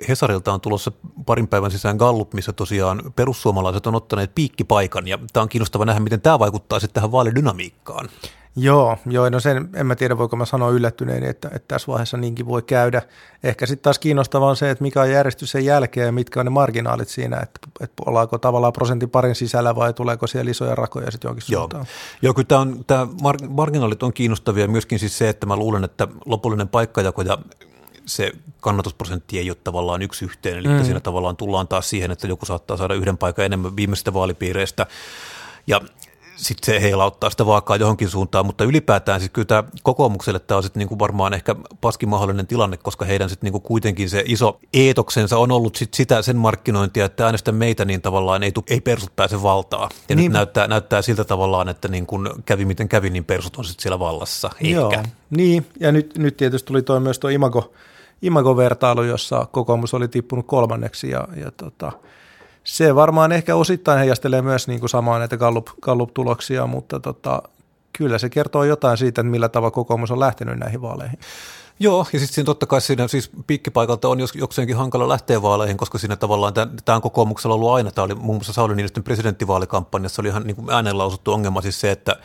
Hesarilta 0.07 0.53
on 0.53 0.61
tulossa 0.61 0.91
parin 1.25 1.47
päivän 1.47 1.71
sisään 1.71 1.97
Gallup, 1.97 2.33
missä 2.33 2.53
tosiaan 2.53 3.01
perussuomalaiset 3.15 3.87
on 3.87 3.95
ottaneet 3.95 4.35
piikkipaikan, 4.35 5.07
ja 5.07 5.19
tämä 5.33 5.41
on 5.41 5.49
kiinnostava 5.49 5.85
nähdä, 5.85 5.99
miten 5.99 6.21
tämä 6.21 6.39
vaikuttaa 6.39 6.79
sitten 6.79 6.93
tähän 6.93 7.11
vaalidynamiikkaan. 7.11 8.09
Joo, 8.55 8.97
joo, 9.05 9.29
no 9.29 9.39
sen 9.39 9.69
en 9.75 9.85
mä 9.85 9.95
tiedä, 9.95 10.17
voiko 10.17 10.35
mä 10.35 10.45
sanoa 10.45 10.69
yllättyneeni, 10.69 11.27
että, 11.27 11.47
että 11.47 11.67
tässä 11.67 11.87
vaiheessa 11.87 12.17
niinkin 12.17 12.45
voi 12.45 12.61
käydä. 12.61 13.01
Ehkä 13.43 13.65
sitten 13.65 13.83
taas 13.83 13.99
kiinnostavaa 13.99 14.49
on 14.49 14.55
se, 14.55 14.69
että 14.69 14.81
mikä 14.81 15.01
on 15.01 15.11
järjestys 15.11 15.51
sen 15.51 15.65
jälkeen 15.65 16.05
ja 16.05 16.11
mitkä 16.11 16.39
on 16.39 16.45
ne 16.45 16.49
marginaalit 16.49 17.09
siinä, 17.09 17.37
että, 17.37 17.59
että 17.79 18.03
ollaanko 18.05 18.37
tavallaan 18.37 18.73
prosentin 18.73 19.09
parin 19.09 19.35
sisällä 19.35 19.75
vai 19.75 19.93
tuleeko 19.93 20.27
siellä 20.27 20.51
isoja 20.51 20.75
rakoja 20.75 21.11
sitten 21.11 21.29
jonkin 21.29 21.43
joo. 21.49 21.61
suuntaan. 21.61 21.85
Joo, 22.21 22.33
kyllä 22.33 22.47
tämä, 22.47 22.61
on, 22.61 22.85
tämä 22.87 23.07
marginaalit 23.49 24.03
on 24.03 24.13
kiinnostavia 24.13 24.67
myöskin 24.67 24.99
siis 24.99 25.17
se, 25.17 25.29
että 25.29 25.45
mä 25.45 25.55
luulen, 25.55 25.83
että 25.83 26.07
lopullinen 26.25 26.67
paikkajako 26.67 27.21
ja 27.21 27.37
se 28.05 28.31
kannatusprosentti 28.61 29.39
ei 29.39 29.49
ole 29.49 29.57
tavallaan 29.63 30.01
yksi 30.01 30.25
yhteen, 30.25 30.57
eli 30.57 30.67
mm. 30.67 30.83
siinä 30.83 30.99
tavallaan 30.99 31.37
tullaan 31.37 31.67
taas 31.67 31.89
siihen, 31.89 32.11
että 32.11 32.27
joku 32.27 32.45
saattaa 32.45 32.77
saada 32.77 32.93
yhden 32.93 33.17
paikan 33.17 33.45
enemmän 33.45 33.75
viimeisistä 33.75 34.13
vaalipiireistä. 34.13 34.85
Ja 35.67 35.81
sitten 36.35 36.73
se 36.73 36.81
heilauttaa 36.81 37.29
sitä 37.29 37.45
vaakaa 37.45 37.75
johonkin 37.75 38.09
suuntaan, 38.09 38.45
mutta 38.45 38.63
ylipäätään 38.63 39.19
siis 39.19 39.31
kyllä 39.31 39.45
tämä 39.45 39.63
kokoomukselle 39.83 40.39
tämä 40.39 40.57
on 40.57 40.63
sitten 40.63 40.79
niinku 40.79 40.99
varmaan 40.99 41.33
ehkä 41.33 41.55
paskin 41.81 42.09
mahdollinen 42.09 42.47
tilanne, 42.47 42.77
koska 42.77 43.05
heidän 43.05 43.29
sitten 43.29 43.47
niinku 43.47 43.59
kuitenkin 43.59 44.09
se 44.09 44.23
iso 44.25 44.59
eetoksensa 44.73 45.37
on 45.37 45.51
ollut 45.51 45.75
sit 45.75 45.93
sitä 45.93 46.21
sen 46.21 46.37
markkinointia, 46.37 47.05
että 47.05 47.25
äänestä 47.25 47.51
meitä 47.51 47.85
niin 47.85 48.01
tavallaan 48.01 48.43
ei, 48.43 48.51
ei 48.67 48.81
persut 48.81 49.15
pääse 49.15 49.43
valtaa. 49.43 49.89
Ja 50.09 50.15
niin. 50.15 50.23
nyt 50.23 50.33
näyttää, 50.33 50.67
näyttää 50.67 51.01
siltä 51.01 51.23
tavallaan, 51.23 51.69
että 51.69 51.87
niin 51.87 52.05
kun 52.05 52.43
kävi 52.45 52.65
miten 52.65 52.89
kävi, 52.89 53.09
niin 53.09 53.25
persut 53.25 53.55
on 53.57 53.65
sitten 53.65 53.81
siellä 53.83 53.99
vallassa. 53.99 54.49
Ehkä. 54.53 54.67
Joo, 54.67 54.93
niin 55.29 55.65
ja 55.79 55.91
nyt, 55.91 56.17
nyt 56.17 56.37
tietysti 56.37 56.67
tuli 56.67 56.81
toi 56.81 56.99
myös 56.99 57.19
tuo 57.19 57.29
imago, 57.29 57.73
imago-vertailu, 58.21 59.03
jossa 59.03 59.47
kokoomus 59.51 59.93
oli 59.93 60.07
tippunut 60.07 60.47
kolmanneksi 60.47 61.09
ja, 61.09 61.27
ja 61.35 61.51
tota, 61.51 61.91
se 62.63 62.95
varmaan 62.95 63.31
ehkä 63.31 63.55
osittain 63.55 63.99
heijastelee 63.99 64.41
myös 64.41 64.67
niin 64.67 64.79
kuin 64.79 64.89
samaa 64.89 65.19
näitä 65.19 65.37
Gallup, 65.37 65.67
Gallup-tuloksia, 65.81 66.67
mutta 66.67 66.99
tota, 66.99 67.41
kyllä 67.93 68.17
se 68.17 68.29
kertoo 68.29 68.63
jotain 68.63 68.97
siitä, 68.97 69.21
että 69.21 69.31
millä 69.31 69.49
tavalla 69.49 69.71
kokoomus 69.71 70.11
on 70.11 70.19
lähtenyt 70.19 70.59
näihin 70.59 70.81
vaaleihin. 70.81 71.19
Joo, 71.79 72.07
ja 72.13 72.19
sitten 72.19 72.45
totta 72.45 72.65
kai 72.65 72.81
siinä 72.81 73.07
siis 73.07 73.31
piikkipaikalta 73.47 74.07
on 74.07 74.19
jos, 74.19 74.35
jokseenkin 74.35 74.75
hankala 74.75 75.09
lähteä 75.09 75.41
vaaleihin, 75.41 75.77
koska 75.77 75.97
siinä 75.97 76.15
tavallaan 76.15 76.53
tämä 76.85 76.95
on 76.95 77.01
kokoomuksella 77.01 77.55
ollut 77.55 77.71
aina. 77.71 77.91
Tämä 77.91 78.05
oli 78.05 78.15
muun 78.15 78.35
muassa 78.37 78.53
Sauli 78.53 78.75
Niinistön 78.75 79.03
presidenttivaalikampanjassa 79.03 80.21
oli 80.21 80.29
ihan 80.29 80.43
niin 80.43 80.55
kuin 80.55 80.69
ääneen 80.69 80.97
lausuttu 80.97 81.33
ongelma 81.33 81.61
siis 81.61 81.81
se, 81.81 81.91
että 81.91 82.15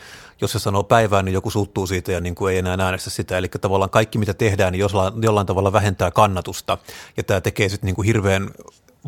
jos 0.40 0.52
se 0.52 0.58
sanoo 0.58 0.82
päivään, 0.82 1.24
niin 1.24 1.32
joku 1.32 1.50
suuttuu 1.50 1.86
siitä 1.86 2.12
ja 2.12 2.20
niin 2.20 2.34
kuin 2.34 2.52
ei 2.52 2.58
enää 2.58 2.76
äänestä 2.80 3.10
sitä. 3.10 3.38
Eli 3.38 3.48
tavallaan 3.48 3.90
kaikki, 3.90 4.18
mitä 4.18 4.34
tehdään, 4.34 4.72
niin 4.72 4.80
jollain, 4.80 5.22
jollain 5.22 5.46
tavalla 5.46 5.72
vähentää 5.72 6.10
kannatusta. 6.10 6.78
Ja 7.16 7.22
tämä 7.22 7.40
tekee 7.40 7.68
sitten 7.68 7.86
niin 7.86 7.96
kuin 7.96 8.06
hirveän 8.06 8.50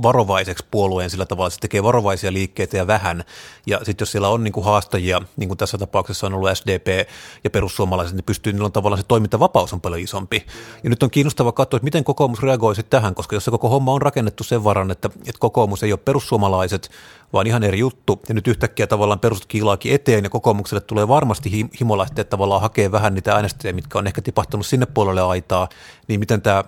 varovaiseksi 0.03 0.67
puolueen 0.71 1.11
sillä 1.11 1.27
tavalla, 1.27 1.47
että 1.47 1.55
se 1.55 1.61
tekee 1.61 1.83
varovaisia 1.83 2.33
liikkeitä 2.33 2.77
ja 2.77 2.87
vähän. 2.87 3.25
Ja 3.67 3.79
sitten 3.83 4.03
jos 4.03 4.13
siellä 4.13 4.29
on 4.29 4.45
niin 4.45 4.53
kuin 4.53 4.65
haastajia, 4.65 5.23
niin 5.37 5.49
kuin 5.49 5.59
tässä 5.59 5.79
tapauksessa 5.79 6.27
on 6.27 6.35
ollut 6.35 6.51
SDP 6.55 7.09
ja 7.45 7.51
perussuomalaiset, 7.51 8.17
niin 8.17 8.25
pystyy, 8.25 8.53
niillä 8.53 8.67
on 8.67 8.73
tavallaan 8.73 9.03
se 9.03 9.07
toimintavapaus 9.09 9.73
on 9.73 9.81
paljon 9.81 10.01
isompi. 10.01 10.47
Ja 10.85 10.91
nyt 10.91 11.03
on 11.03 11.11
kiinnostava 11.11 11.53
katsoa, 11.53 11.77
että 11.77 11.85
miten 11.85 12.05
kokoomus 12.05 12.43
reagoi 12.43 12.75
sitten 12.75 13.01
tähän, 13.01 13.15
koska 13.15 13.37
jos 13.37 13.45
se 13.45 13.51
koko 13.51 13.69
homma 13.69 13.93
on 13.93 14.03
rakennettu 14.03 14.45
sen 14.45 14.65
varan, 14.65 14.91
että, 14.91 15.11
että 15.17 15.39
kokoomus 15.39 15.83
ei 15.83 15.93
ole 15.93 16.01
perussuomalaiset, 16.05 16.91
vaan 17.33 17.47
ihan 17.47 17.65
eri 17.65 17.79
juttu. 17.79 18.21
Ja 18.29 18.35
nyt 18.35 18.49
yhtäkkiä 18.49 18.87
tavallaan 18.87 19.21
perustat 19.21 19.49
kiilaakin 19.49 19.95
eteen 19.95 20.25
ja 20.25 20.31
kokoomukselle 20.31 20.81
tulee 20.81 21.09
varmasti 21.09 21.71
himo 21.81 21.99
lähteä 21.99 22.25
tavallaan 22.25 22.61
hakee 22.61 22.93
vähän 22.93 23.15
niitä 23.15 23.35
äänestäjiä, 23.35 23.73
mitkä 23.73 23.99
on 23.99 24.07
ehkä 24.07 24.23
tipahtanut 24.23 24.67
sinne 24.67 24.87
puolelle 24.87 25.23
aitaa, 25.23 25.69
niin 26.09 26.21
miten 26.21 26.43
tämä 26.43 26.65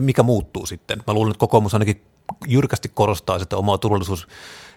mikä 0.00 0.22
muuttuu 0.22 0.66
sitten? 0.66 1.02
Mä 1.06 1.14
luulen, 1.14 1.30
että 1.30 1.40
kokoomus 1.40 1.74
ainakin 1.74 2.02
jyrkästi 2.48 2.88
korostaa 2.88 3.38
sitä 3.38 3.56
omaa 3.56 3.78
turvallisuus, 3.78 4.28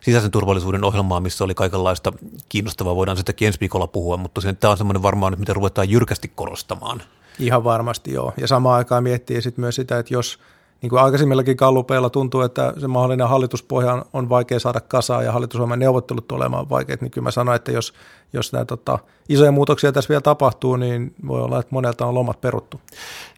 sisäisen 0.01 0.31
turvallisuuden 0.31 0.83
ohjelmaa, 0.83 1.19
missä 1.19 1.43
oli 1.43 1.55
kaikenlaista 1.55 2.13
kiinnostavaa, 2.49 2.95
voidaan 2.95 3.17
sitäkin 3.17 3.45
ensi 3.45 3.59
viikolla 3.59 3.87
puhua, 3.87 4.17
mutta 4.17 4.33
tosiaan 4.33 4.57
tämä 4.57 4.71
on 4.71 4.77
semmoinen 4.77 5.03
varmaan, 5.03 5.39
mitä 5.39 5.53
ruvetaan 5.53 5.89
jyrkästi 5.89 6.31
korostamaan. 6.35 7.01
Ihan 7.39 7.63
varmasti 7.63 8.13
joo, 8.13 8.33
ja 8.37 8.47
samaan 8.47 8.77
aikaan 8.77 9.03
miettii 9.03 9.41
sitten 9.41 9.61
myös 9.61 9.75
sitä, 9.75 9.99
että 9.99 10.13
jos– 10.13 10.39
niin 10.83 10.89
kuin 10.89 11.01
aikaisemmillakin 11.01 11.57
kallupeilla 11.57 12.09
tuntuu, 12.09 12.41
että 12.41 12.73
se 12.79 12.87
mahdollinen 12.87 13.29
hallituspohja 13.29 14.05
on 14.13 14.29
vaikea 14.29 14.59
saada 14.59 14.81
kasaan 14.81 15.25
ja 15.25 15.31
hallitusohjelman 15.31 15.79
neuvottelut 15.79 16.31
olemaan 16.31 16.69
vaikeat, 16.69 17.01
niin 17.01 17.11
kyllä 17.11 17.25
mä 17.25 17.31
sanoin, 17.31 17.55
että 17.55 17.71
jos, 17.71 17.93
jos 18.33 18.53
nämä 18.53 18.65
tota, 18.65 18.99
isoja 19.29 19.51
muutoksia 19.51 19.91
tässä 19.91 20.09
vielä 20.09 20.21
tapahtuu, 20.21 20.75
niin 20.75 21.15
voi 21.27 21.41
olla, 21.41 21.59
että 21.59 21.75
monelta 21.75 22.05
on 22.05 22.13
lomat 22.13 22.41
peruttu. 22.41 22.81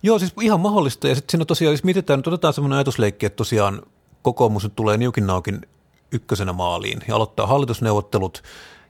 Joo, 0.03 0.19
siis 0.19 0.33
ihan 0.41 0.59
mahdollista. 0.59 1.07
Ja 1.07 1.15
sitten 1.15 1.31
siinä 1.31 1.45
tosiaan, 1.45 1.73
jos 1.73 1.83
mietitään, 1.83 2.19
nyt 2.19 2.27
otetaan 2.27 2.53
semmoinen 2.53 2.77
ajatusleikki, 2.77 3.25
että 3.25 3.37
tosiaan 3.37 3.81
kokoomus 4.21 4.63
nyt 4.63 4.75
tulee 4.75 4.97
niukin 4.97 5.27
naukin 5.27 5.61
ykkösenä 6.11 6.53
maaliin 6.53 6.99
ja 7.07 7.15
aloittaa 7.15 7.47
hallitusneuvottelut, 7.47 8.43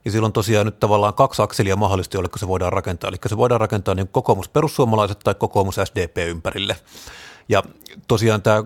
ja 0.05 0.11
silloin 0.11 0.33
tosiaan 0.33 0.65
nyt 0.65 0.79
tavallaan 0.79 1.13
kaksi 1.13 1.41
akselia 1.41 1.75
mahdollisesti, 1.75 2.17
jolle 2.17 2.29
se 2.35 2.47
voidaan 2.47 2.73
rakentaa. 2.73 3.07
Eli 3.07 3.17
se 3.25 3.37
voidaan 3.37 3.61
rakentaa 3.61 3.95
niin 3.95 4.07
kokoomus 4.07 4.49
perussuomalaiset 4.49 5.19
tai 5.23 5.35
kokoomus 5.35 5.79
SDP 5.83 6.17
ympärille. 6.17 6.75
Ja 7.49 7.63
tosiaan 8.07 8.41
tämä 8.41 8.63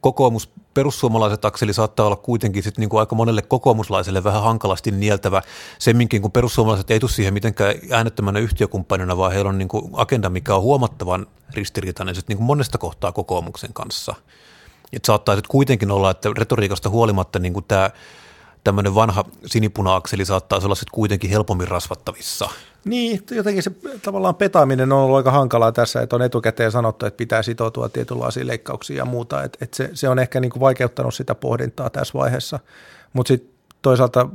kokoomus 0.00 0.50
perussuomalaiset 0.74 1.44
akseli 1.44 1.72
saattaa 1.72 2.06
olla 2.06 2.16
kuitenkin 2.16 2.62
sit 2.62 2.78
niin 2.78 2.88
kuin 2.88 3.00
aika 3.00 3.14
monelle 3.14 3.42
kokoomuslaiselle 3.42 4.24
vähän 4.24 4.42
hankalasti 4.42 4.90
nieltävä. 4.90 5.42
Semminkin 5.78 6.22
kun 6.22 6.32
perussuomalaiset 6.32 6.90
ei 6.90 7.00
tule 7.00 7.10
siihen 7.10 7.34
mitenkään 7.34 7.74
äänettömänä 7.90 8.38
yhtiökumppanina, 8.38 9.16
vaan 9.16 9.32
heillä 9.32 9.48
on 9.48 9.58
niin 9.58 9.68
kuin 9.68 9.90
agenda, 9.92 10.30
mikä 10.30 10.54
on 10.54 10.62
huomattavan 10.62 11.26
ristiriitainen 11.54 12.14
niin 12.28 12.36
kuin 12.36 12.46
monesta 12.46 12.78
kohtaa 12.78 13.12
kokoomuksen 13.12 13.72
kanssa. 13.72 14.14
Et 14.92 15.04
saattaa 15.04 15.34
sitten 15.34 15.50
kuitenkin 15.50 15.90
olla, 15.90 16.10
että 16.10 16.30
retoriikasta 16.38 16.90
huolimatta 16.90 17.38
niin 17.38 17.52
kuin 17.52 17.64
tämä 17.68 17.90
tämmöinen 18.64 18.94
vanha 18.94 19.24
sinipuna-akseli 19.46 20.24
saattaa 20.24 20.60
olla 20.64 20.74
sitten 20.74 20.94
kuitenkin 20.94 21.30
helpommin 21.30 21.68
rasvattavissa– 21.68 22.48
niin, 22.84 23.20
jotenkin 23.30 23.62
se 23.62 23.70
tavallaan 24.02 24.34
petaaminen 24.34 24.92
on 24.92 24.98
ollut 24.98 25.16
aika 25.16 25.30
hankalaa 25.30 25.72
tässä, 25.72 26.02
että 26.02 26.16
on 26.16 26.22
etukäteen 26.22 26.72
sanottu, 26.72 27.06
että 27.06 27.18
pitää 27.18 27.42
sitoutua 27.42 27.88
tietynlaisiin 27.88 28.46
leikkauksiin 28.46 28.96
ja 28.96 29.04
muuta, 29.04 29.42
että, 29.42 29.58
että 29.62 29.76
se, 29.76 29.90
se 29.94 30.08
on 30.08 30.18
ehkä 30.18 30.40
niin 30.40 30.50
kuin 30.50 30.60
vaikeuttanut 30.60 31.14
sitä 31.14 31.34
pohdintaa 31.34 31.90
tässä 31.90 32.14
vaiheessa, 32.14 32.58
mutta 33.12 33.28
sitten 33.28 33.54
toisaalta 33.82 34.28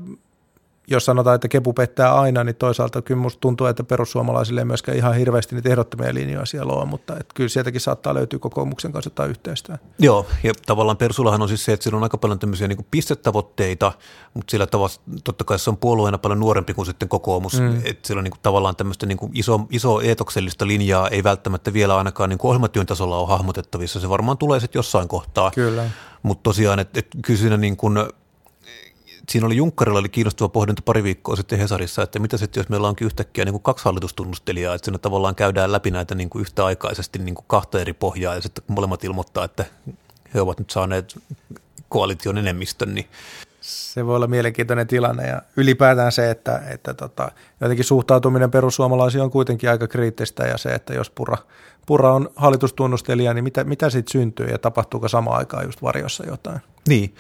jos 0.90 1.06
sanotaan, 1.06 1.36
että 1.36 1.48
kepu 1.48 1.74
pettää 1.74 2.14
aina, 2.14 2.44
niin 2.44 2.56
toisaalta 2.56 3.02
kyllä 3.02 3.22
musta 3.22 3.40
tuntuu, 3.40 3.68
että 3.68 3.84
perussuomalaisille 3.84 4.62
ei 4.62 4.66
myöskään 4.66 4.98
ihan 4.98 5.16
hirveästi 5.16 5.56
niitä 5.56 5.70
ehdottomia 5.70 6.14
linjoja 6.14 6.46
siellä 6.46 6.74
on, 6.74 6.88
mutta 6.88 7.14
että 7.14 7.34
kyllä 7.34 7.50
sieltäkin 7.50 7.82
saattaa 7.82 8.14
löytyä 8.14 8.40
kokoomuksen 8.40 8.92
kanssa 8.92 9.08
jotain 9.08 9.30
yhteistyötä. 9.30 9.84
Joo, 10.00 10.26
ja 10.44 10.54
tavallaan 10.66 10.98
Persullahan 10.98 11.42
on 11.42 11.48
siis 11.48 11.66
se, 11.66 11.74
että 11.74 11.84
sillä 11.84 11.98
on 11.98 12.04
aika 12.04 12.18
paljon 12.18 12.40
tämmöisiä 12.40 12.68
niin 12.68 12.86
pistetavoitteita, 12.92 13.92
mutta 14.34 14.52
sillä 14.52 14.68
tavalla 14.68 14.96
totta 15.24 15.44
kai 15.44 15.60
se 15.60 15.70
on 15.70 15.78
puolueena 15.78 16.18
paljon 16.18 16.40
nuorempi 16.40 16.74
kuin 16.74 16.86
sitten 16.86 17.10
kokoomus, 17.10 17.60
mm. 17.60 17.82
että 17.84 18.08
sillä 18.08 18.20
on 18.20 18.24
niin 18.24 18.32
kuin, 18.32 18.42
tavallaan 18.42 18.76
tämmöistä 18.76 19.06
niin 19.06 19.18
kuin 19.18 19.32
iso, 19.36 19.68
iso 19.70 20.02
eetoksellista 20.02 20.68
linjaa, 20.68 21.08
ei 21.08 21.24
välttämättä 21.24 21.74
vielä 21.74 21.98
ainakaan 21.98 22.30
niin 22.30 22.38
kuin 22.38 22.50
ohjelmatyön 22.50 22.86
tasolla 22.86 23.18
ole 23.18 23.28
hahmotettavissa, 23.28 24.00
se 24.00 24.10
varmaan 24.10 24.38
tulee 24.38 24.60
sitten 24.60 24.80
jossain 24.80 25.08
kohtaa. 25.08 25.52
Kyllä. 25.52 25.84
Mutta 26.24 26.44
tosiaan, 26.44 26.80
että 26.80 27.00
et 27.00 27.08
kyllä 27.26 27.40
siinä 27.40 27.58
niin 27.58 27.78
kuin 27.78 27.98
siinä 29.30 29.46
oli 29.46 29.56
Junkkarilla 29.56 30.00
oli 30.00 30.10
kiinnostava 30.10 30.50
pohdinta 30.50 30.82
pari 30.86 31.04
viikkoa 31.04 31.36
sitten 31.36 31.60
Hesarissa, 31.60 32.04
että 32.04 32.20
mitä 32.20 32.38
sitten, 32.38 32.62
jos 32.62 32.70
meillä 32.70 32.88
onkin 32.88 33.06
yhtäkkiä 33.06 33.46
niin 33.46 33.54
kuin 33.54 33.64
kaksi 33.64 33.86
hallitustunnustelijaa, 33.86 34.76
että 34.76 34.86
siinä 34.86 34.98
tavallaan 34.98 35.36
käydään 35.36 35.72
läpi 35.72 35.92
näitä 35.92 36.16
niin 36.16 36.30
kuin 36.30 36.42
yhtäaikaisesti 36.42 37.20
niin 37.20 37.36
kuin 37.36 37.46
kahta 37.48 37.80
eri 37.80 37.94
pohjaa 37.94 38.36
ja 38.36 38.42
sitten 38.42 38.64
molemmat 38.68 39.04
ilmoittaa, 39.04 39.46
että 39.46 39.66
he 40.34 40.42
ovat 40.42 40.60
nyt 40.60 40.70
saaneet 40.70 41.18
koalition 41.90 42.38
enemmistön, 42.38 42.96
niin 42.96 43.08
se 43.62 44.06
voi 44.06 44.16
olla 44.16 44.28
mielenkiintoinen 44.28 44.88
tilanne 44.88 45.28
ja 45.28 45.42
ylipäätään 45.58 46.12
se, 46.12 46.30
että, 46.30 46.62
että 46.68 46.94
tota, 46.94 47.32
jotenkin 47.62 47.86
suhtautuminen 47.86 48.52
perussuomalaisiin 48.52 49.24
on 49.24 49.32
kuitenkin 49.32 49.70
aika 49.70 49.88
kriittistä 49.88 50.44
ja 50.44 50.58
se, 50.58 50.70
että 50.70 50.94
jos 50.94 51.10
Pura, 51.10 51.38
Pura 51.86 52.14
on 52.14 52.30
hallitustunnustelija, 52.36 53.34
niin 53.34 53.44
mitä, 53.44 53.64
mitä 53.64 53.90
siitä 53.90 54.12
syntyy 54.12 54.48
ja 54.48 54.58
tapahtuuko 54.58 55.08
samaan 55.08 55.38
aikaan 55.38 55.66
just 55.66 55.82
varjossa 55.82 56.26
jotain? 56.26 56.60
Niin, 56.88 57.16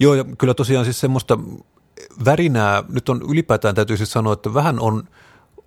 joo 0.00 0.14
ja 0.14 0.24
kyllä 0.38 0.54
tosiaan 0.54 0.84
siis 0.84 1.00
semmoista 1.00 1.38
värinää, 2.24 2.84
nyt 2.88 3.08
on 3.08 3.22
ylipäätään 3.28 3.74
täytyy 3.74 3.96
siis 3.96 4.12
sanoa, 4.12 4.32
että 4.32 4.54
vähän 4.54 4.80
on 4.80 5.08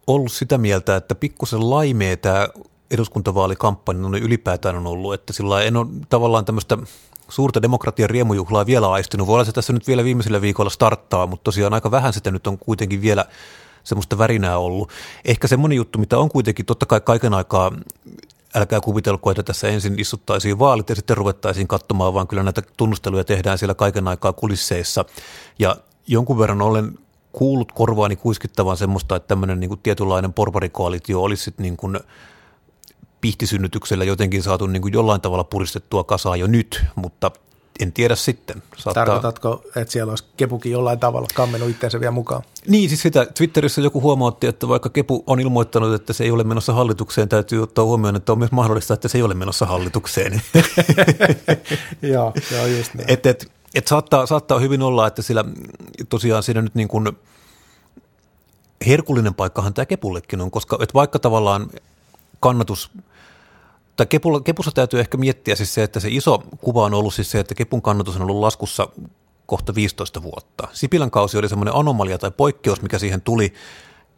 ollut 0.07 0.31
sitä 0.31 0.57
mieltä, 0.57 0.95
että 0.95 1.15
pikkusen 1.15 1.69
laimee 1.69 2.15
tämä 2.15 2.47
eduskuntavaalikampanja 2.91 4.05
on 4.05 4.15
ylipäätään 4.15 4.75
on 4.75 4.87
ollut, 4.87 5.13
että 5.13 5.33
sillä 5.33 5.63
en 5.63 5.77
ole 5.77 5.87
tavallaan 6.09 6.45
tämmöistä 6.45 6.77
suurta 7.29 7.61
demokratian 7.61 8.09
riemujuhlaa 8.09 8.65
vielä 8.65 8.91
aistunut. 8.91 9.27
Voi 9.27 9.33
olla 9.33 9.45
se 9.45 9.51
tässä 9.51 9.73
nyt 9.73 9.87
vielä 9.87 10.03
viimeisellä 10.03 10.41
viikolla 10.41 10.69
starttaa, 10.69 11.27
mutta 11.27 11.43
tosiaan 11.43 11.73
aika 11.73 11.91
vähän 11.91 12.13
sitä 12.13 12.31
nyt 12.31 12.47
on 12.47 12.57
kuitenkin 12.57 13.01
vielä 13.01 13.25
semmoista 13.83 14.17
värinää 14.17 14.57
ollut. 14.57 14.91
Ehkä 15.25 15.47
semmoinen 15.47 15.75
juttu, 15.75 15.99
mitä 15.99 16.17
on 16.17 16.29
kuitenkin 16.29 16.65
totta 16.65 16.85
kai 16.85 17.01
kaiken 17.01 17.33
aikaa 17.33 17.71
älkää 18.55 18.81
kuvitelko, 18.81 19.31
että 19.31 19.43
tässä 19.43 19.67
ensin 19.67 19.99
istuttaisiin 19.99 20.59
vaalit 20.59 20.89
ja 20.89 20.95
sitten 20.95 21.17
ruvettaisiin 21.17 21.67
katsomaan, 21.67 22.13
vaan 22.13 22.27
kyllä 22.27 22.43
näitä 22.43 22.61
tunnusteluja 22.77 23.23
tehdään 23.23 23.57
siellä 23.57 23.75
kaiken 23.75 24.07
aikaa 24.07 24.33
kulisseissa. 24.33 25.05
Ja 25.59 25.75
jonkun 26.07 26.39
verran 26.39 26.61
olen 26.61 26.99
kuullut 27.31 27.71
korvaani 27.71 28.15
kuiskittavan 28.15 28.77
semmoista, 28.77 29.15
että 29.15 29.27
tämmöinen 29.27 29.59
niin 29.59 29.69
kuin 29.69 29.79
tietynlainen 29.83 30.33
porvarikoalitio 30.33 31.23
olisi 31.23 31.43
sitten 31.43 31.63
niin 31.63 31.77
kuin 31.77 31.99
pihtisynnytyksellä 33.21 34.03
jotenkin 34.03 34.43
saatu 34.43 34.67
niin 34.67 34.81
kuin 34.81 34.93
jollain 34.93 35.21
tavalla 35.21 35.43
puristettua 35.43 36.03
kasaa 36.03 36.35
jo 36.35 36.47
nyt, 36.47 36.85
mutta 36.95 37.31
en 37.79 37.93
tiedä 37.93 38.15
sitten. 38.15 38.63
Saattaa... 38.77 39.05
Tarkoitatko, 39.05 39.63
että 39.75 39.91
siellä 39.91 40.11
olisi 40.11 40.23
Kepukin 40.37 40.71
jollain 40.71 40.99
tavalla 40.99 41.27
kammenut 41.33 41.69
itseänsä 41.69 41.99
vielä 41.99 42.11
mukaan? 42.11 42.43
Niin, 42.67 42.89
siis 42.89 43.01
sitä 43.01 43.25
Twitterissä 43.25 43.81
joku 43.81 44.01
huomautti, 44.01 44.47
että 44.47 44.67
vaikka 44.67 44.89
Kepu 44.89 45.23
on 45.27 45.39
ilmoittanut, 45.39 45.93
että 45.93 46.13
se 46.13 46.23
ei 46.23 46.31
ole 46.31 46.43
menossa 46.43 46.73
hallitukseen, 46.73 47.29
täytyy 47.29 47.63
ottaa 47.63 47.85
huomioon, 47.85 48.15
että 48.15 48.31
on 48.31 48.39
myös 48.39 48.51
mahdollista, 48.51 48.93
että 48.93 49.07
se 49.07 49.17
ei 49.17 49.21
ole 49.21 49.33
menossa 49.33 49.65
hallitukseen. 49.65 50.41
joo, 52.01 52.33
joo, 52.51 52.65
just 52.65 52.93
niin. 52.93 53.11
Et, 53.11 53.25
et, 53.25 53.51
et 53.75 53.87
saattaa, 53.87 54.25
saattaa 54.25 54.59
hyvin 54.59 54.81
olla, 54.81 55.07
että 55.07 55.21
sillä 55.21 55.45
tosiaan 56.09 56.43
siinä 56.43 56.61
nyt 56.61 56.75
niin 56.75 56.87
kuin 56.87 57.11
herkullinen 58.87 59.33
paikkahan 59.33 59.73
tämä 59.73 59.85
Kepullekin 59.85 60.41
on, 60.41 60.51
koska 60.51 60.77
et 60.81 60.93
vaikka 60.93 61.19
tavallaan 61.19 61.69
kannatus 62.47 62.91
tai 63.97 64.05
Kepulla, 64.05 64.41
Kepussa 64.41 64.71
täytyy 64.71 64.99
ehkä 64.99 65.17
miettiä 65.17 65.55
siis 65.55 65.73
se, 65.73 65.83
että 65.83 65.99
se 65.99 66.07
iso 66.11 66.43
kuva 66.61 66.85
on 66.85 66.93
ollut 66.93 67.13
siis 67.13 67.31
se, 67.31 67.39
että 67.39 67.55
Kepun 67.55 67.81
kannatus 67.81 68.15
on 68.15 68.21
ollut 68.21 68.39
laskussa 68.39 68.87
kohta 69.45 69.75
15 69.75 70.23
vuotta. 70.23 70.67
Sipilän 70.73 71.11
kausi 71.11 71.37
oli 71.37 71.49
semmoinen 71.49 71.75
anomalia 71.75 72.17
tai 72.17 72.31
poikkeus, 72.31 72.81
mikä 72.81 72.99
siihen 72.99 73.21
tuli, 73.21 73.53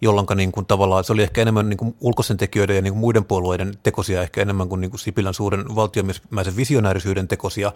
jolloin 0.02 0.28
niin 0.36 0.52
kuin 0.52 0.66
tavallaan 0.66 1.04
se 1.04 1.14
oli 1.14 1.24
ehkä 1.24 1.42
enemmän 1.42 1.70
niin 1.70 1.78
kuin 1.78 1.96
ulkoisen 2.02 2.38
tekijöiden 2.38 2.76
ja 2.76 2.82
niin 2.82 2.94
kuin 2.94 3.00
muiden 3.00 3.26
puolueiden 3.26 3.78
tekosia, 3.84 4.22
ehkä 4.22 4.42
enemmän 4.42 4.70
kuin, 4.70 4.82
niin 4.82 4.92
kuin 4.92 5.00
Sipilän 5.00 5.34
suuren 5.34 5.76
valtiomiesmäisen 5.76 6.56
visionäärisyyden 6.56 7.28
tekosia. 7.28 7.72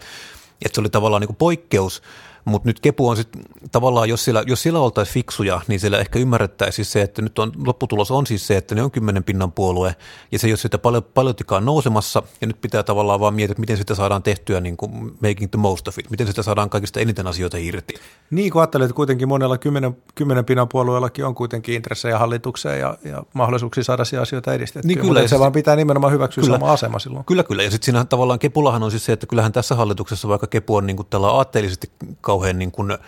Että 0.64 0.74
se 0.74 0.80
oli 0.80 0.90
tavallaan 0.90 1.20
niin 1.20 1.28
kuin 1.28 1.36
poikkeus, 1.36 2.02
mutta 2.44 2.68
nyt 2.68 2.80
Kepu 2.80 3.08
on 3.08 3.16
sitten 3.16 3.42
tavallaan, 3.72 4.08
jos 4.08 4.24
siellä, 4.24 4.42
jos 4.46 4.62
siellä 4.62 4.80
oltaisiin 4.80 5.14
fiksuja, 5.14 5.60
niin 5.68 5.80
siellä 5.80 5.98
ehkä 5.98 6.18
ymmärrettäisiin 6.18 6.84
se, 6.84 7.02
että 7.02 7.22
nyt 7.22 7.38
on, 7.38 7.52
lopputulos 7.66 8.10
on 8.10 8.26
siis 8.26 8.46
se, 8.46 8.56
että 8.56 8.74
ne 8.74 8.82
on 8.82 8.90
kymmenen 8.90 9.24
pinnan 9.24 9.52
puolue, 9.52 9.96
ja 10.32 10.38
se 10.38 10.46
ei 10.46 10.52
ole 10.52 10.58
sitä 10.58 10.78
paljon, 10.78 11.02
paljontikaan 11.14 11.64
nousemassa, 11.64 12.22
ja 12.40 12.46
nyt 12.46 12.60
pitää 12.60 12.82
tavallaan 12.82 13.20
vaan 13.20 13.34
miettiä, 13.34 13.52
että 13.52 13.60
miten 13.60 13.76
sitä 13.76 13.94
saadaan 13.94 14.22
tehtyä 14.22 14.60
niin 14.60 14.76
kuin 14.76 14.92
making 15.22 15.50
the 15.50 15.58
most 15.58 15.88
of 15.88 15.98
it, 15.98 16.10
miten 16.10 16.26
sitä 16.26 16.42
saadaan 16.42 16.70
kaikista 16.70 17.00
eniten 17.00 17.26
asioita 17.26 17.56
irti. 17.56 17.94
Niin, 18.30 18.52
kun 18.52 18.60
ajattelet, 18.60 18.84
että 18.84 18.96
kuitenkin 18.96 19.28
monella 19.28 19.58
kymmenen, 19.58 19.96
kymmenen 20.14 20.44
pinnan 20.44 20.68
puolueellakin 20.68 21.24
on 21.24 21.34
kuitenkin 21.34 21.74
intressejä 21.74 22.18
hallitukseen 22.18 22.80
ja, 22.80 22.98
ja 23.04 23.22
mahdollisuuksia 23.34 23.84
saada 23.84 24.02
asioita 24.20 24.54
edistettyä, 24.54 24.88
niin 24.88 24.98
kyllä, 24.98 25.20
mutta 25.20 25.28
se 25.28 25.38
vaan 25.38 25.52
pitää 25.52 25.76
nimenomaan 25.76 26.12
hyväksyä 26.12 26.42
kyllä, 26.42 26.58
sama 26.58 26.72
asema 26.72 26.98
silloin. 26.98 27.24
Kyllä, 27.24 27.42
kyllä, 27.42 27.62
ja 27.62 27.70
sitten 27.70 27.84
siinä 27.84 28.04
tavallaan 28.04 28.38
Kepullahan 28.38 28.82
on 28.82 28.90
siis 28.90 29.04
se, 29.04 29.12
että 29.12 29.26
kyllähän 29.26 29.52
tässä 29.52 29.74
hallituksessa, 29.74 30.28
vaikka 30.28 30.46
Kepu 30.46 30.76
on 30.76 30.86
niin 30.86 30.96
kuin 30.96 31.06
tällä 31.10 31.30
aatteellisesti 31.30 31.90
kauhean 32.34 32.58
niin 32.58 32.72
kuin 32.72 32.98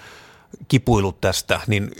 kipuilut 0.68 1.20
tästä, 1.20 1.60
niin 1.66 1.90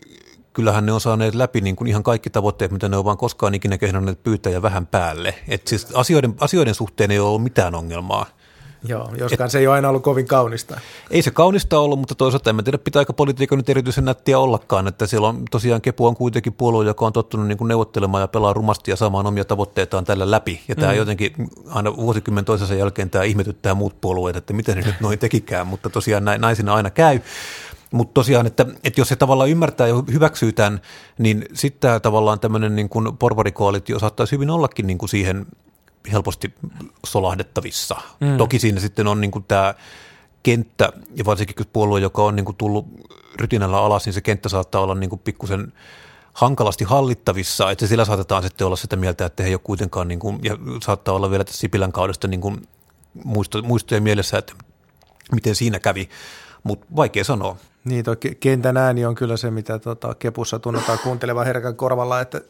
kyllähän 0.53 0.87
ne 0.87 0.93
on 0.93 1.01
saaneet 1.01 1.35
läpi 1.35 1.61
niin 1.61 1.77
kuin 1.77 1.89
ihan 1.89 2.03
kaikki 2.03 2.31
tavoitteet, 2.31 2.71
mitä 2.71 2.89
ne 2.89 2.97
on 2.97 3.05
vaan 3.05 3.17
koskaan 3.17 3.55
ikinä 3.55 3.79
kehdonneet 3.79 4.23
pyytää 4.23 4.53
ja 4.53 4.63
vähän 4.63 4.87
päälle. 4.87 5.35
Et 5.49 5.67
siis 5.67 5.87
asioiden, 5.95 6.35
asioiden 6.41 6.75
suhteen 6.75 7.11
ei 7.11 7.19
ole 7.19 7.29
ollut 7.29 7.43
mitään 7.43 7.75
ongelmaa. 7.75 8.27
Joo, 8.85 9.11
joskaan 9.19 9.47
Et, 9.47 9.53
se 9.53 9.59
ei 9.59 9.67
ole 9.67 9.75
aina 9.75 9.89
ollut 9.89 10.03
kovin 10.03 10.27
kaunista. 10.27 10.81
Ei 11.11 11.23
se 11.23 11.31
kaunista 11.31 11.79
ollut, 11.79 11.99
mutta 11.99 12.15
toisaalta 12.15 12.51
en 12.51 12.65
tiedä, 12.65 12.79
pitääkö 12.79 13.13
politiikka 13.13 13.57
nyt 13.57 13.69
erityisen 13.69 14.05
nättiä 14.05 14.39
ollakaan, 14.39 14.89
että 14.89 15.07
siellä 15.07 15.29
on 15.29 15.43
tosiaan 15.51 15.81
Kepu 15.81 16.07
on 16.07 16.17
kuitenkin 16.17 16.53
puolue, 16.53 16.85
joka 16.85 17.07
on 17.07 17.13
tottunut 17.13 17.47
niin 17.47 17.59
kuin 17.59 17.69
neuvottelemaan 17.69 18.21
ja 18.21 18.29
pelaa 18.29 18.53
rumasti 18.53 18.91
ja 18.91 18.97
saamaan 18.97 19.27
omia 19.27 19.45
tavoitteitaan 19.45 20.05
tällä 20.05 20.31
läpi. 20.31 20.61
Ja 20.69 20.75
tämä 20.75 20.93
mm. 20.93 20.99
jotenkin 20.99 21.33
aina 21.69 21.97
vuosikymmen 21.97 22.45
toisensa 22.45 22.75
jälkeen 22.75 23.11
tämä 23.11 23.25
ihmetyttää 23.25 23.75
muut 23.75 24.01
puolueet, 24.01 24.37
että 24.37 24.53
miten 24.53 24.77
ne 24.77 24.83
nyt 24.87 25.01
noin 25.01 25.19
tekikään, 25.19 25.67
mutta 25.67 25.91
tosiaan 25.91 26.25
näin, 26.25 26.41
näin 26.41 26.57
siinä 26.57 26.75
aina 26.75 26.91
käy. 26.91 27.21
Mutta 27.91 28.15
tosiaan, 28.15 28.47
että, 28.47 28.67
että 28.85 29.01
jos 29.01 29.09
se 29.09 29.17
tavallaan 29.17 29.51
ymmärtää 29.51 29.87
ja 29.87 29.95
hyväksyy 30.13 30.53
tämän, 30.53 30.81
niin 31.19 31.45
sitten 31.53 31.81
tämä 31.81 32.01
tavallaan 32.01 32.41
tämmöinen 32.41 32.77
niin 32.77 32.89
kuin 32.89 33.17
porvarikoalitio 33.17 33.99
saattaisi 33.99 34.33
hyvin 34.33 34.51
ollakin 34.51 34.87
niin 34.87 34.99
kuin 34.99 35.09
siihen 35.09 35.47
helposti 36.13 36.55
solahdettavissa. 37.07 37.97
Mm. 38.21 38.37
Toki 38.37 38.59
siinä 38.59 38.81
sitten 38.81 39.07
on 39.07 39.21
niin 39.21 39.31
kuin 39.31 39.45
tämä 39.45 39.75
kenttä, 40.43 40.93
ja 41.15 41.25
varsinkin 41.25 41.57
kun 41.57 41.67
puolue, 41.73 42.01
joka 42.01 42.23
on 42.23 42.37
niin 42.37 42.45
kuin 42.45 42.57
tullut 42.57 42.87
rytinällä 43.41 43.79
alas, 43.79 44.07
niin 44.07 44.15
se 44.15 44.21
kenttä 44.21 44.49
saattaa 44.49 44.81
olla 44.81 44.95
niin 44.95 45.11
kuin 45.11 45.21
pikkusen 45.25 45.73
hankalasti 46.33 46.85
hallittavissa, 46.85 47.71
että 47.71 47.87
sillä 47.87 48.05
saatetaan 48.05 48.43
sitten 48.43 48.67
olla 48.67 48.77
sitä 48.77 48.97
mieltä, 48.97 49.27
että 49.27 49.43
he 49.43 49.49
ei 49.49 49.55
ole 49.55 49.61
kuitenkaan, 49.65 50.09
niin 50.09 50.19
kuin, 50.19 50.39
ja 50.43 50.57
saattaa 50.83 51.15
olla 51.15 51.31
vielä 51.31 51.45
tässä 51.45 51.61
Sipilän 51.61 51.93
kaudesta 51.93 52.29
niin 52.29 52.41
kuin 52.41 52.69
muisto, 53.25 53.63
muistoja 53.63 54.01
mielessä, 54.01 54.39
että 54.39 54.53
miten 55.33 55.55
siinä 55.55 55.79
kävi, 55.79 56.09
mutta 56.63 56.87
vaikea 56.97 57.25
sanoa. 57.25 57.57
Niin, 57.85 58.05
tuo 58.05 58.17
kentän 58.41 58.77
ääni 58.77 59.05
on 59.05 59.15
kyllä 59.15 59.37
se, 59.37 59.51
mitä 59.51 59.79
tota, 59.79 60.15
Kepussa 60.15 60.59
tunnetaan 60.59 60.99
kuuntelevan 60.99 61.47
herkän 61.47 61.77
korvalla, 61.77 62.21
että 62.21 62.41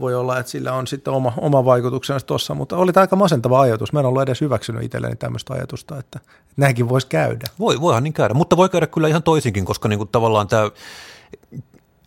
voi 0.00 0.14
olla, 0.14 0.38
että 0.38 0.52
sillä 0.52 0.72
on 0.72 0.86
sitten 0.86 1.12
oma, 1.12 1.32
oma 1.36 1.64
vaikutuksensa 1.64 2.26
tuossa, 2.26 2.54
mutta 2.54 2.76
oli 2.76 2.92
tämä 2.92 3.02
aika 3.02 3.16
masentava 3.16 3.60
ajatus. 3.60 3.92
Mä 3.92 4.00
en 4.00 4.06
ollut 4.06 4.22
edes 4.22 4.40
hyväksynyt 4.40 4.82
itselleni 4.82 5.16
tämmöistä 5.16 5.54
ajatusta, 5.54 5.98
että 5.98 6.20
näinkin 6.56 6.88
voisi 6.88 7.06
käydä. 7.06 7.44
Voi, 7.58 7.80
voihan 7.80 8.04
niin 8.04 8.12
käydä, 8.12 8.34
mutta 8.34 8.56
voi 8.56 8.68
käydä 8.68 8.86
kyllä 8.86 9.08
ihan 9.08 9.22
toisinkin, 9.22 9.64
koska 9.64 9.88
niin 9.88 9.98
kuin 9.98 10.08
tavallaan 10.08 10.48
tämä 10.48 10.70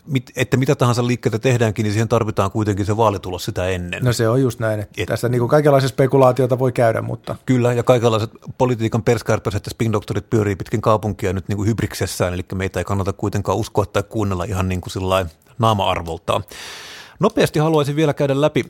mit, 0.07 0.31
että 0.35 0.57
mitä 0.57 0.75
tahansa 0.75 1.07
liikkeitä 1.07 1.39
tehdäänkin, 1.39 1.83
niin 1.83 1.93
siihen 1.93 2.07
tarvitaan 2.07 2.51
kuitenkin 2.51 2.85
se 2.85 2.97
vaalitulos 2.97 3.45
sitä 3.45 3.67
ennen. 3.67 4.03
No 4.03 4.13
se 4.13 4.29
on 4.29 4.41
just 4.41 4.59
näin, 4.59 4.79
että 4.79 5.01
Et, 5.01 5.07
tästä 5.07 5.29
niin 5.29 5.39
kuin 5.39 5.49
kaikenlaisia 5.49 5.89
spekulaatioita 5.89 6.59
voi 6.59 6.71
käydä, 6.71 7.01
mutta... 7.01 7.35
Kyllä, 7.45 7.73
ja 7.73 7.83
kaikenlaiset 7.83 8.31
politiikan 8.57 9.03
perskärpäiset 9.03 9.65
ja 9.65 9.71
spin-doktorit 9.71 10.29
pyörii 10.29 10.55
pitkin 10.55 10.81
kaupunkia 10.81 11.33
nyt 11.33 11.47
niin 11.47 11.57
kuin 11.57 11.69
hybriksessään, 11.69 12.33
eli 12.33 12.45
meitä 12.55 12.79
ei 12.79 12.83
kannata 12.83 13.13
kuitenkaan 13.13 13.57
uskoa 13.57 13.85
tai 13.85 14.03
kuunnella 14.03 14.43
ihan 14.43 14.69
niin 14.69 14.81
kuin 14.81 15.27
naama-arvoltaan. 15.59 16.43
Nopeasti 17.19 17.59
haluaisin 17.59 17.95
vielä 17.95 18.13
käydä 18.13 18.41
läpi 18.41 18.65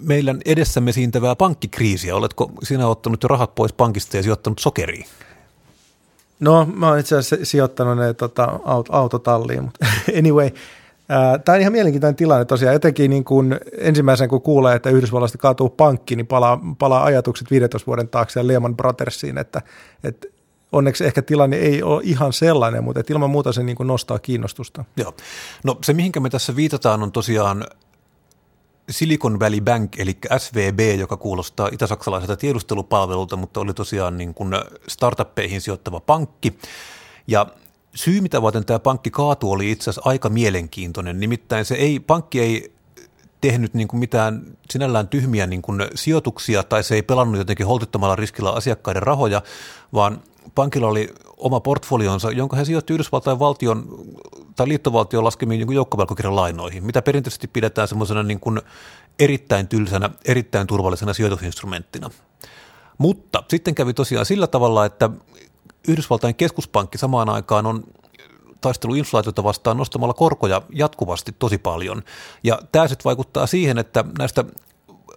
meidän 0.00 0.40
edessämme 0.44 0.92
siintävää 0.92 1.36
pankkikriisiä. 1.36 2.16
Oletko 2.16 2.50
sinä 2.62 2.88
ottanut 2.88 3.22
jo 3.22 3.28
rahat 3.28 3.54
pois 3.54 3.72
pankista 3.72 4.16
ja 4.16 4.22
sijoittanut 4.22 4.58
sokeriin? 4.58 5.06
No, 6.40 6.68
mä 6.74 6.88
oon 6.88 6.98
itse 6.98 7.16
asiassa 7.16 7.46
sijoittanut 7.46 7.98
ne 7.98 8.14
tota, 8.14 8.46
aut- 8.46 8.88
autotalliin, 8.88 9.62
mutta 9.64 9.86
anyway, 10.18 10.50
Tämä 11.44 11.54
on 11.54 11.60
ihan 11.60 11.72
mielenkiintoinen 11.72 12.16
tilanne 12.16 12.44
tosiaan, 12.44 12.74
etenkin 12.74 13.10
niin 13.10 13.24
kun 13.24 13.56
ensimmäisen 13.78 14.28
kun 14.28 14.42
kuulee, 14.42 14.76
että 14.76 14.90
Yhdysvalloista 14.90 15.38
kaatuu 15.38 15.68
pankki, 15.68 16.16
niin 16.16 16.26
palaa, 16.26 16.60
palaa 16.78 17.04
ajatukset 17.04 17.50
15 17.50 17.86
vuoden 17.86 18.08
taakse 18.08 18.40
ja 18.40 18.46
Lehman 18.46 18.76
Brothersiin, 18.76 19.38
että, 19.38 19.62
että 20.04 20.28
onneksi 20.74 21.04
ehkä 21.04 21.22
tilanne 21.22 21.56
ei 21.56 21.82
ole 21.82 22.00
ihan 22.04 22.32
sellainen, 22.32 22.84
mutta 22.84 23.02
ilman 23.10 23.30
muuta 23.30 23.52
se 23.52 23.62
niin 23.62 23.76
nostaa 23.84 24.18
kiinnostusta. 24.18 24.84
Joo. 24.96 25.14
No 25.64 25.78
se, 25.82 25.92
mihinkä 25.92 26.20
me 26.20 26.30
tässä 26.30 26.56
viitataan, 26.56 27.02
on 27.02 27.12
tosiaan 27.12 27.64
Silicon 28.90 29.40
Valley 29.40 29.60
Bank, 29.60 29.98
eli 29.98 30.18
SVB, 30.38 30.98
joka 30.98 31.16
kuulostaa 31.16 31.68
itä-saksalaiselta 31.72 32.36
tiedustelupalvelulta, 32.36 33.36
mutta 33.36 33.60
oli 33.60 33.74
tosiaan 33.74 34.18
niin 34.18 34.34
kuin 34.34 34.50
startuppeihin 34.88 35.60
sijoittava 35.60 36.00
pankki. 36.00 36.58
Ja 37.26 37.46
syy, 37.94 38.20
mitä 38.20 38.42
varten 38.42 38.64
tämä 38.64 38.78
pankki 38.78 39.10
kaatui, 39.10 39.50
oli 39.50 39.70
itse 39.70 39.90
asiassa 39.90 40.10
aika 40.10 40.28
mielenkiintoinen. 40.28 41.20
Nimittäin 41.20 41.64
se 41.64 41.74
ei, 41.74 42.00
pankki 42.00 42.40
ei 42.40 42.74
tehnyt 43.40 43.74
niin 43.74 43.88
kuin 43.88 44.00
mitään 44.00 44.42
sinällään 44.70 45.08
tyhmiä 45.08 45.46
niin 45.46 45.62
kuin 45.62 45.86
sijoituksia 45.94 46.62
tai 46.62 46.82
se 46.82 46.94
ei 46.94 47.02
pelannut 47.02 47.38
jotenkin 47.38 47.66
holtittomalla 47.66 48.16
riskillä 48.16 48.50
asiakkaiden 48.50 49.02
rahoja, 49.02 49.42
vaan 49.92 50.20
pankilla 50.54 50.88
oli 50.88 51.14
oma 51.36 51.60
portfolionsa, 51.60 52.30
jonka 52.30 52.56
he 52.56 52.64
sijoitti 52.64 52.92
Yhdysvaltain 52.92 53.38
valtion 53.38 54.04
tai 54.56 54.68
liittovaltion 54.68 55.24
laskemiin 55.24 55.66
niin 55.66 55.76
joukkovelkokirjan 55.76 56.36
lainoihin, 56.36 56.84
mitä 56.84 57.02
perinteisesti 57.02 57.46
pidetään 57.46 57.88
semmoisena 57.88 58.22
niin 58.22 58.40
kuin 58.40 58.60
erittäin 59.18 59.68
tylsänä, 59.68 60.10
erittäin 60.24 60.66
turvallisena 60.66 61.12
sijoitusinstrumenttina. 61.14 62.10
Mutta 62.98 63.42
sitten 63.48 63.74
kävi 63.74 63.94
tosiaan 63.94 64.26
sillä 64.26 64.46
tavalla, 64.46 64.84
että 64.84 65.10
Yhdysvaltain 65.88 66.34
keskuspankki 66.34 66.98
samaan 66.98 67.28
aikaan 67.28 67.66
on 67.66 67.84
taistelu 68.60 68.94
inflaatiota 68.94 69.44
vastaan 69.44 69.76
nostamalla 69.76 70.14
korkoja 70.14 70.62
jatkuvasti 70.72 71.34
tosi 71.38 71.58
paljon. 71.58 72.02
Ja 72.44 72.58
tämä 72.72 72.88
sitten 72.88 73.04
vaikuttaa 73.04 73.46
siihen, 73.46 73.78
että 73.78 74.04
näistä 74.18 74.44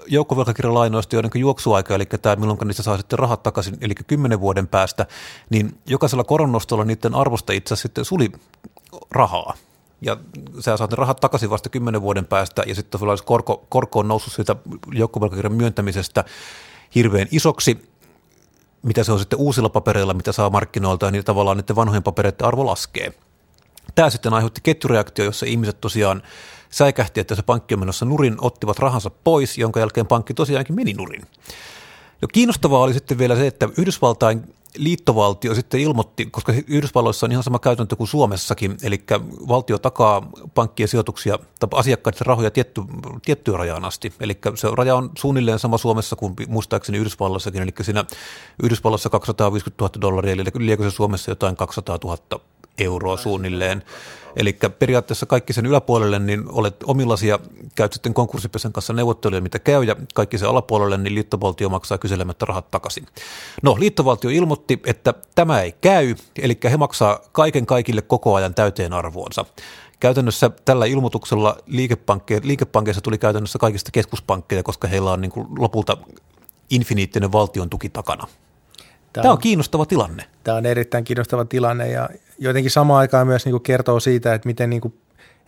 joukkovelkakirjalainoista, 0.08 1.16
joiden 1.16 1.32
juoksuaika, 1.36 1.96
eli 1.96 2.06
tämä 2.06 2.36
milloin 2.36 2.60
niistä 2.66 2.84
saa 2.84 2.98
sitten 2.98 3.20
rahat 3.20 3.44
takaisin, 3.44 3.78
eli 3.82 3.96
kymmenen 3.96 4.40
vuoden 4.40 4.68
päästä, 4.68 5.06
niin 5.50 5.78
jokaisella 5.86 6.24
koronnostolla 6.24 6.86
niiden 6.86 7.16
arvosta 7.16 7.54
itse 7.54 7.74
asiassa 7.74 7.88
sitten 7.88 8.06
suli 8.06 8.32
rahaa. 9.12 9.54
Ja 10.02 10.18
sä 10.60 10.78
saat 10.78 10.92
ne 10.92 10.96
rahat 10.96 11.20
takaisin 11.20 11.50
vasta 11.50 11.70
kymmenen 11.70 12.02
vuoden 12.02 12.26
päästä, 12.26 12.64
ja 12.68 12.76
sitten 12.76 13.00
korko, 13.26 13.66
korko 13.70 14.00
on 14.00 14.08
noussut 14.08 14.34
siitä 14.34 14.56
joukkovelkakirjan 14.92 15.54
myöntämisestä 15.54 16.26
hirveän 16.96 17.28
isoksi, 17.32 17.90
mitä 18.84 19.04
se 19.04 19.12
on 19.12 19.20
sitten 19.20 19.40
uusilla 19.40 19.70
papereilla, 19.70 20.14
mitä 20.14 20.32
saa 20.32 20.50
markkinoilta, 20.50 21.12
niin 21.12 21.26
tavallaan 21.26 21.58
niiden 21.58 21.76
vanhojen 21.76 22.04
papereiden 22.04 22.48
arvo 22.48 22.66
laskee. 22.66 23.14
Tämä 23.96 24.10
sitten 24.10 24.34
aiheutti 24.34 24.62
ketjureaktio, 24.64 25.26
jossa 25.26 25.46
ihmiset 25.46 25.82
tosiaan 25.82 26.24
säikähti, 26.70 27.20
että 27.20 27.36
se 27.36 27.42
pankki 27.42 27.74
on 27.74 27.80
menossa 27.80 28.06
nurin, 28.06 28.36
ottivat 28.42 28.80
rahansa 28.80 29.10
pois, 29.10 29.58
jonka 29.58 29.80
jälkeen 29.80 30.08
pankki 30.08 30.34
tosiaankin 30.34 30.76
meni 30.76 30.94
nurin. 30.94 31.22
Ja 32.22 32.28
kiinnostavaa 32.28 32.82
oli 32.82 32.94
sitten 32.94 33.18
vielä 33.18 33.36
se, 33.36 33.48
että 33.48 33.70
Yhdysvaltain 33.78 34.54
liittovaltio 34.78 35.56
sitten 35.56 35.80
ilmoitti, 35.80 36.26
koska 36.26 36.54
Yhdysvalloissa 36.68 37.26
on 37.26 37.32
ihan 37.32 37.44
sama 37.44 37.60
käytäntö 37.60 37.96
kuin 37.96 38.08
Suomessakin, 38.08 38.78
eli 38.84 39.04
valtio 39.48 39.78
takaa 39.78 40.30
pankkien 40.54 40.90
sijoituksia 40.90 41.40
tai 41.60 41.70
asiakkaiden 41.74 42.26
rahoja 42.26 42.52
tietty, 42.52 42.82
tiettyyn 43.26 43.60
rajaan 43.60 43.86
asti. 43.86 44.14
Eli 44.20 44.38
se 44.56 44.68
raja 44.74 44.96
on 44.96 45.12
suunnilleen 45.18 45.60
sama 45.60 45.78
Suomessa 45.78 46.16
kuin 46.16 46.34
muistaakseni 46.48 46.98
Yhdysvalloissakin, 46.98 47.62
eli 47.62 47.74
siinä 47.82 48.06
Yhdysvalloissa 48.64 49.10
250 49.10 49.84
000 49.84 50.02
dollaria, 50.02 50.34
eli 50.34 50.44
liekö 50.58 50.84
se 50.84 50.96
Suomessa 50.96 51.32
jotain 51.32 51.56
200 51.56 51.98
000 52.04 52.18
euroa 52.78 53.18
suunnilleen. 53.18 53.84
Eli 54.36 54.58
periaatteessa 54.80 55.26
kaikki 55.26 55.54
sen 55.54 55.66
yläpuolelle, 55.66 56.20
niin 56.20 56.44
olet 56.52 56.76
omillaisia, 56.84 57.40
käyt 57.76 57.94
sitten 57.94 58.14
konkurssipesän 58.14 58.74
kanssa 58.74 58.94
neuvotteluja, 58.94 59.42
mitä 59.42 59.60
käy, 59.60 59.84
ja 59.84 59.96
kaikki 60.14 60.38
se 60.38 60.46
alapuolelle, 60.46 60.98
niin 60.98 61.16
liittovaltio 61.16 61.70
maksaa 61.70 61.98
kyselemättä 61.98 62.46
rahat 62.46 62.72
takaisin. 62.72 63.06
No, 63.64 63.76
liittovaltio 63.80 64.30
ilmoitti, 64.30 64.80
että 64.86 65.14
tämä 65.36 65.62
ei 65.62 65.72
käy, 65.82 66.16
eli 66.42 66.58
he 66.64 66.78
maksaa 66.78 67.20
kaiken 67.32 67.66
kaikille 67.66 68.02
koko 68.02 68.36
ajan 68.36 68.54
täyteen 68.54 68.94
arvoonsa. 68.94 69.46
Käytännössä 70.00 70.52
tällä 70.66 70.86
ilmoituksella 70.86 71.58
liikepankkeissa 72.44 73.02
tuli 73.02 73.18
käytännössä 73.18 73.60
kaikista 73.60 73.92
keskuspankkeja, 73.92 74.64
koska 74.64 74.88
heillä 74.88 75.12
on 75.12 75.22
niin 75.22 75.32
kuin 75.32 75.48
lopulta 75.58 75.98
infiniittinen 76.70 77.32
valtion 77.32 77.70
tuki 77.70 77.90
takana. 77.90 78.28
Tämä 78.28 79.22
on, 79.22 79.24
Tämä 79.24 79.32
on 79.32 79.38
kiinnostava 79.38 79.86
tilanne. 79.86 80.26
Tämä 80.44 80.58
on 80.58 80.66
erittäin 80.66 81.04
kiinnostava 81.04 81.46
tilanne 81.46 81.90
ja 81.92 82.10
jotenkin 82.38 82.72
samaan 82.72 83.00
aikaan 83.00 83.28
myös 83.28 83.46
niin 83.46 83.54
kuin 83.54 83.64
kertoo 83.64 84.00
siitä, 84.00 84.34
että 84.34 84.48
miten 84.48 84.70
niin 84.70 84.82
kuin 84.82 84.94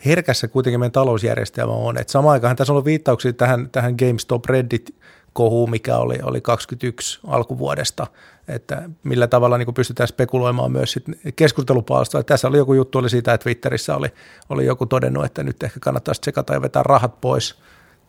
herkässä 0.06 0.48
kuitenkin 0.48 0.80
meidän 0.80 0.92
talousjärjestelmä 0.92 1.74
on. 1.74 1.98
Et 1.98 2.10
samaan 2.10 2.34
aikaan 2.34 2.56
tässä 2.56 2.72
on 2.72 2.76
ollut 2.76 2.86
viittauksia 2.86 3.34
tähän, 3.34 3.70
tähän 3.72 3.96
GameStop 4.00 4.46
Reddit 4.46 4.96
kohuun, 5.34 5.70
mikä 5.70 5.98
oli, 5.98 6.20
oli 6.24 6.42
21 6.42 7.20
alkuvuodesta, 7.28 8.08
että 8.48 8.90
millä 9.04 9.28
tavalla 9.28 9.58
niin 9.58 9.74
pystytään 9.74 10.08
spekuloimaan 10.08 10.72
myös 10.72 10.92
sit 10.92 11.06
keskustelupalstoa. 11.36 12.24
Tässä 12.24 12.48
oli 12.48 12.58
joku 12.58 12.74
juttu 12.74 12.98
oli 12.98 13.10
siitä, 13.10 13.34
että 13.34 13.44
Twitterissä 13.44 13.96
oli, 13.96 14.08
oli 14.50 14.66
joku 14.66 14.86
todennut, 14.86 15.26
että 15.26 15.44
nyt 15.44 15.64
ehkä 15.64 15.80
kannattaisi 15.80 16.22
tsekata 16.22 16.54
ja 16.54 16.62
vetää 16.62 16.84
rahat 16.84 17.22
pois– 17.22 17.56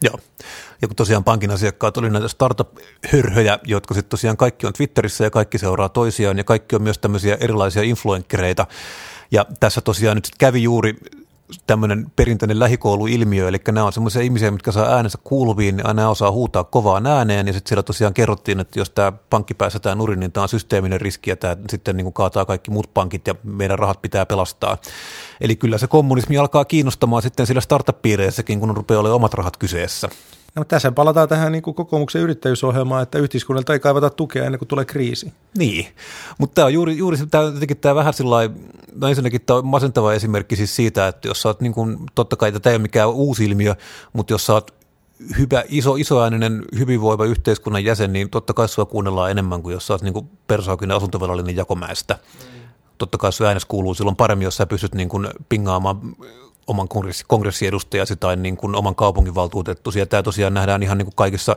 Joo, 0.03 0.19
ja 0.83 0.89
kun 0.89 0.97
tosiaan 0.97 1.25
pankin 1.25 1.51
asiakkaat 1.51 1.97
oli 1.97 2.11
näitä 2.11 2.29
startup-hörhöjä, 2.29 3.59
jotka 3.65 3.95
sitten 3.95 4.11
tosiaan 4.11 4.37
kaikki 4.37 4.67
on 4.67 4.73
Twitterissä 4.73 5.25
ja 5.25 5.31
kaikki 5.31 5.59
seuraa 5.59 5.89
toisiaan 5.89 6.39
ja 6.39 6.45
kaikki 6.45 6.77
on 6.77 6.83
myös 6.83 6.99
tämmöisiä 6.99 7.37
erilaisia 7.41 7.83
influenkkereita. 7.83 8.67
Ja 9.31 9.47
tässä 9.61 9.81
tosiaan 9.81 10.17
nyt 10.17 10.29
kävi 10.39 10.63
juuri 10.63 10.97
tämmöinen 11.67 12.07
perinteinen 12.17 12.59
lähikouluilmiö, 12.59 13.49
eli 13.49 13.59
nämä 13.73 13.87
on 13.87 13.93
semmoisia 13.93 14.23
ihmisiä, 14.23 14.51
mitkä 14.51 14.73
saa 14.73 14.95
äänensä 14.95 15.19
kuuluviin, 15.25 15.77
niin 15.77 15.87
aina 15.87 16.11
osaa 16.11 16.31
huutaa 16.31 16.65
kovaan 16.65 17.07
ääneen, 17.07 17.47
ja 17.47 17.53
sitten 17.53 17.69
siellä 17.69 17.83
tosiaan 17.83 18.15
kerrottiin, 18.15 18.61
että 18.61 18.79
jos 18.79 18.91
tämä 18.91 19.13
pankki 19.13 19.55
päästetään 19.55 19.99
nurin, 19.99 20.21
niin 20.21 20.33
tämä 20.33 20.43
on 20.43 20.49
systeeminen 20.49 21.01
riski, 21.01 21.31
ja 21.31 21.37
tämä 21.37 21.57
sitten 21.71 21.97
niin 21.97 22.05
kuin 22.05 22.15
kaataa 22.15 22.45
kaikki 22.45 22.71
muut 22.71 22.95
pankit, 22.95 23.27
ja 23.27 23.35
meidän 23.43 23.79
rahat 23.79 24.03
pitää 24.03 24.27
pelastaa. 24.27 24.79
Eli 25.41 25.57
kyllä 25.57 25.79
se 25.79 25.87
kommunismi 25.87 26.39
alkaa 26.39 26.65
kiinnostamaan 26.65 27.23
sitten 27.23 27.47
sillä 27.47 27.61
startup-piireissäkin, 27.61 28.61
kun 28.61 28.77
rupeaa 28.77 29.01
olemaan 29.01 29.17
omat 29.17 29.35
rahat 29.35 29.57
kyseessä. 29.57 30.09
No, 30.57 30.65
tässä 30.65 30.93
palataan 30.93 31.29
tähän 31.29 31.53
niin 31.53 31.63
kuin 31.63 31.75
kokoomuksen 31.75 32.23
yrittäjyysohjelmaan, 32.23 33.03
että 33.03 33.19
yhteiskunnalta 33.19 33.73
ei 33.73 33.81
kaivata 33.81 34.11
tukea 34.11 34.45
ennen 34.45 34.59
kuin 34.59 34.69
tulee 34.69 34.85
kriisi. 34.85 35.33
Niin, 35.59 35.87
mutta 36.39 36.55
tämä 36.55 36.67
on 36.67 36.73
juuri, 36.73 36.97
juuri 36.97 37.17
tämä, 37.31 37.45
jotenkin 37.45 37.77
tämä 37.77 37.95
vähän 37.95 38.15
sillä 38.15 38.37
no 38.95 39.09
ensinnäkin 39.09 39.41
tämä 39.41 39.59
on 39.59 39.67
masentava 39.67 40.15
esimerkki 40.15 40.57
siis 40.57 40.77
siitä, 40.77 41.09
että 41.09 41.29
jos 41.29 41.43
sä 41.43 41.49
oot 41.49 41.61
niin 41.61 41.73
kuin, 41.73 41.99
totta 42.15 42.37
kai 42.37 42.53
tämä 42.53 42.73
ei 42.73 42.77
ole 42.77 42.83
mikään 42.83 43.11
uusi 43.11 43.45
ilmiö, 43.45 43.75
mutta 44.13 44.33
jos 44.33 44.47
sä 44.47 44.53
oot 44.53 44.75
hyvä, 45.39 45.65
iso, 45.69 45.97
isoääninen, 45.97 46.65
hyvinvoiva 46.79 47.25
yhteiskunnan 47.25 47.85
jäsen, 47.85 48.13
niin 48.13 48.31
totta 48.31 48.53
kai 48.53 48.69
sua 48.69 48.87
kuunnellaan 48.87 49.31
enemmän 49.31 49.63
kuin 49.63 49.73
jos 49.73 49.87
sä 49.87 49.95
oot 49.95 50.03
niin 50.03 50.31
persaukinen 50.47 50.97
asuntovelallinen 50.97 51.57
jakomäestä. 51.57 52.15
Mm. 52.15 52.61
Totta 52.99 53.19
kai 53.19 53.33
sun 53.33 53.47
äänes 53.47 53.65
kuuluu 53.65 53.95
silloin 53.95 54.17
paremmin, 54.17 54.45
jos 54.45 54.57
sä 54.57 54.67
pystyt 54.67 54.95
niin 54.95 55.09
kuin 55.09 55.29
pingaamaan 55.49 56.01
oman 56.67 56.89
kongressi, 56.89 57.25
kongressiedustajasi 57.29 58.17
tai 58.17 58.37
niin 58.37 58.57
kuin 58.57 58.75
oman 58.75 58.95
kaupunginvaltuutettusi. 58.95 59.99
Ja 59.99 60.07
tämä 60.07 60.23
tosiaan 60.23 60.55
nähdään 60.55 60.83
ihan 60.83 60.99
niin 60.99 61.07
kuin 61.07 61.17
kaikissa 61.17 61.57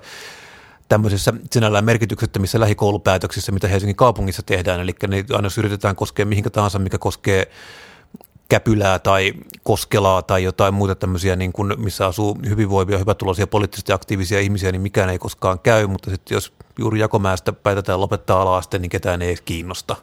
tämmöisissä 0.89 1.33
sinällään 1.51 1.85
merkityksettömissä 1.85 2.59
lähikoulupäätöksissä, 2.59 3.51
mitä 3.51 3.67
Helsingin 3.67 3.95
kaupungissa 3.95 4.43
tehdään. 4.43 4.79
Eli 4.81 4.95
ne 5.07 5.25
aina 5.35 5.49
yritetään 5.57 5.95
koskea 5.95 6.25
mihinkä 6.25 6.49
tahansa, 6.49 6.79
mikä 6.79 6.97
koskee 6.97 7.51
Käpylää 8.53 8.99
tai 8.99 9.33
Koskelaa 9.63 10.21
tai 10.21 10.43
jotain 10.43 10.73
muuta 10.73 10.95
tämmöisiä, 10.95 11.35
niin 11.35 11.53
kuin, 11.53 11.73
missä 11.77 12.05
asuu 12.05 12.37
hyvinvoivia, 12.49 12.97
hyvätuloisia, 12.97 13.47
poliittisesti 13.47 13.93
aktiivisia 13.93 14.39
ihmisiä, 14.39 14.71
niin 14.71 14.81
mikään 14.81 15.09
ei 15.09 15.19
koskaan 15.19 15.59
käy, 15.59 15.87
mutta 15.87 16.09
sitten 16.09 16.35
jos 16.35 16.53
juuri 16.79 16.99
jakomäestä 16.99 17.53
päätetään 17.53 18.01
lopettaa 18.01 18.41
ala 18.41 18.61
niin 18.79 18.89
ketään 18.89 19.21
ei 19.21 19.27
edes 19.27 19.41
kiinnosta. 19.41 19.95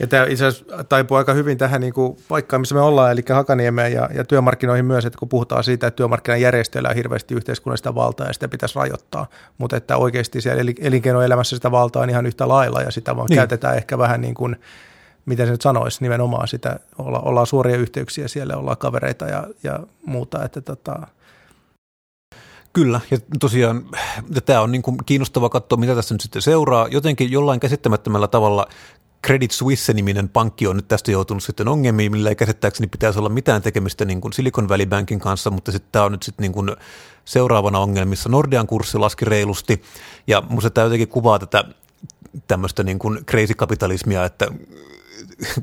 Ja 0.00 0.06
tämä 0.06 0.24
itse 0.24 0.46
asiassa 0.46 0.84
taipuu 0.84 1.16
aika 1.16 1.32
hyvin 1.32 1.58
tähän 1.58 1.80
niin 1.80 1.92
kuin 1.92 2.16
paikkaan, 2.28 2.60
missä 2.60 2.74
me 2.74 2.80
ollaan, 2.80 3.12
eli 3.12 3.22
Hakaniemeen 3.30 3.92
ja, 3.92 4.08
ja 4.14 4.24
työmarkkinoihin 4.24 4.84
myös, 4.84 5.06
että 5.06 5.18
kun 5.18 5.28
puhutaan 5.28 5.64
siitä, 5.64 5.86
että 5.86 5.96
työmarkkinajärjestöillä 5.96 6.88
on 6.88 6.96
hirveästi 6.96 7.34
yhteiskunnallista 7.34 7.94
valtaa 7.94 8.26
ja 8.26 8.32
sitä 8.32 8.48
pitäisi 8.48 8.76
rajoittaa, 8.78 9.26
mutta 9.58 9.76
että 9.76 9.96
oikeasti 9.96 10.40
siellä 10.40 10.72
elinkeinoelämässä 10.80 11.56
sitä 11.56 11.70
valtaa 11.70 12.02
on 12.02 12.10
ihan 12.10 12.26
yhtä 12.26 12.48
lailla 12.48 12.82
ja 12.82 12.90
sitä 12.90 13.16
vaan 13.16 13.26
niin. 13.28 13.36
käytetään 13.36 13.76
ehkä 13.76 13.98
vähän 13.98 14.20
niin 14.20 14.34
kuin 14.34 14.56
miten 15.28 15.46
se 15.46 15.52
nyt 15.52 15.62
sanoisi, 15.62 15.98
nimenomaan 16.00 16.48
sitä, 16.48 16.80
olla, 16.98 17.20
ollaan 17.20 17.46
suoria 17.46 17.76
yhteyksiä 17.76 18.28
siellä, 18.28 18.56
ollaan 18.56 18.76
kavereita 18.76 19.26
ja, 19.26 19.46
ja 19.62 19.80
muuta, 20.06 20.44
että 20.44 20.60
tota, 20.60 21.06
Kyllä, 22.72 23.00
ja 23.10 23.18
tosiaan 23.40 23.84
tämä 24.46 24.60
on 24.60 24.72
niin 24.72 24.82
kuin 24.82 24.96
kiinnostava 25.06 25.48
katsoa, 25.48 25.78
mitä 25.78 25.94
tässä 25.94 26.14
nyt 26.14 26.20
sitten 26.20 26.42
seuraa. 26.42 26.88
Jotenkin 26.90 27.30
jollain 27.32 27.60
käsittämättömällä 27.60 28.28
tavalla 28.28 28.66
Credit 29.26 29.50
Suisse-niminen 29.50 30.28
pankki 30.28 30.66
on 30.66 30.76
nyt 30.76 30.88
tästä 30.88 31.10
joutunut 31.10 31.42
sitten 31.42 31.68
ongelmiin, 31.68 32.12
millä 32.12 32.28
ei 32.28 32.36
käsittääkseni 32.36 32.86
pitäisi 32.86 33.18
olla 33.18 33.28
mitään 33.28 33.62
tekemistä 33.62 34.04
niin 34.04 34.20
kuin 34.20 34.32
Silicon 34.32 34.68
Valley 34.68 34.86
Bankin 34.86 35.20
kanssa, 35.20 35.50
mutta 35.50 35.72
sitten 35.72 35.92
tämä 35.92 36.04
on 36.04 36.12
nyt 36.12 36.22
sitten 36.22 36.42
niin 36.42 36.52
kuin 36.52 36.76
seuraavana 37.24 37.78
ongelmissa. 37.78 38.28
Nordean 38.28 38.66
kurssi 38.66 38.98
laski 38.98 39.24
reilusti, 39.24 39.82
ja 40.26 40.42
minusta 40.48 40.70
tämä 40.70 40.84
jotenkin 40.84 41.08
kuvaa 41.08 41.38
tätä 41.38 41.64
tämmöistä 42.48 42.82
niin 42.82 42.98
kuin 42.98 43.24
crazy 43.24 43.54
kapitalismia, 43.54 44.24
että 44.24 44.48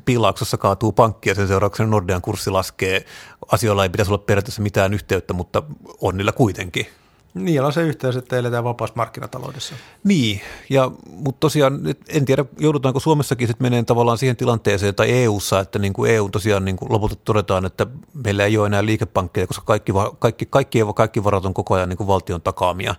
piilaaksossa 0.06 0.58
kaatuu 0.58 0.92
pankki 0.92 1.30
ja 1.30 1.36
sen 1.36 1.48
seurauksena 1.48 1.90
Nordean 1.90 2.22
kurssi 2.22 2.50
laskee. 2.50 3.06
Asioilla 3.52 3.84
ei 3.84 3.90
pitäisi 3.90 4.12
olla 4.12 4.24
periaatteessa 4.26 4.62
mitään 4.62 4.94
yhteyttä, 4.94 5.34
mutta 5.34 5.64
on 6.02 6.18
niillä 6.18 6.32
kuitenkin. 6.32 6.88
Niin, 7.36 7.64
on 7.64 7.74
se 7.74 7.82
yhteys, 7.82 8.16
että 8.16 8.38
eletään 8.38 8.64
vapaassa 8.64 8.96
markkinataloudessa. 8.96 9.76
Niin, 10.04 10.42
ja, 10.70 10.92
mutta 11.10 11.40
tosiaan 11.40 11.80
en 12.10 12.26
tiedä, 12.26 12.46
joudutaanko 12.60 13.00
Suomessakin 13.00 13.48
sitten 13.48 13.66
meneen 13.66 13.86
tavallaan 13.86 14.18
siihen 14.18 14.36
tilanteeseen 14.36 14.96
tai 14.96 15.12
EU-ssa, 15.12 15.60
että 15.60 15.80
niin 15.80 15.94
kuin 15.94 16.12
EU 16.12 16.30
tosiaan 16.30 16.66
niin 16.66 16.78
kuin 16.78 16.92
lopulta 16.92 17.16
todetaan, 17.16 17.66
että 17.66 17.88
meillä 18.14 18.46
ei 18.46 18.58
ole 18.58 18.68
enää 18.68 18.86
liikepankkeja, 18.86 19.48
koska 19.48 19.66
kaikki, 19.66 19.92
kaikki, 20.20 20.46
kaikki, 20.46 20.80
kaikki 20.96 21.24
varat 21.24 21.46
on 21.46 21.54
koko 21.54 21.74
ajan 21.74 21.90
niin 21.90 21.98
kuin 21.98 22.08
valtion 22.08 22.42
takaamia. 22.42 22.96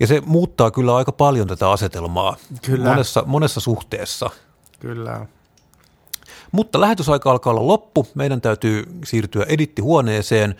Ja 0.00 0.06
se 0.06 0.22
muuttaa 0.26 0.70
kyllä 0.70 0.96
aika 0.96 1.12
paljon 1.12 1.46
tätä 1.48 1.70
asetelmaa 1.70 2.36
kyllä. 2.62 2.88
Monessa, 2.88 3.22
monessa 3.26 3.60
suhteessa. 3.60 4.30
Kyllä. 4.80 5.26
Mutta 6.52 6.80
lähetysaika 6.80 7.30
alkaa 7.30 7.52
olla 7.52 7.66
loppu. 7.66 8.06
Meidän 8.14 8.40
täytyy 8.40 8.84
siirtyä 9.04 9.44
edittihuoneeseen. 9.48 10.54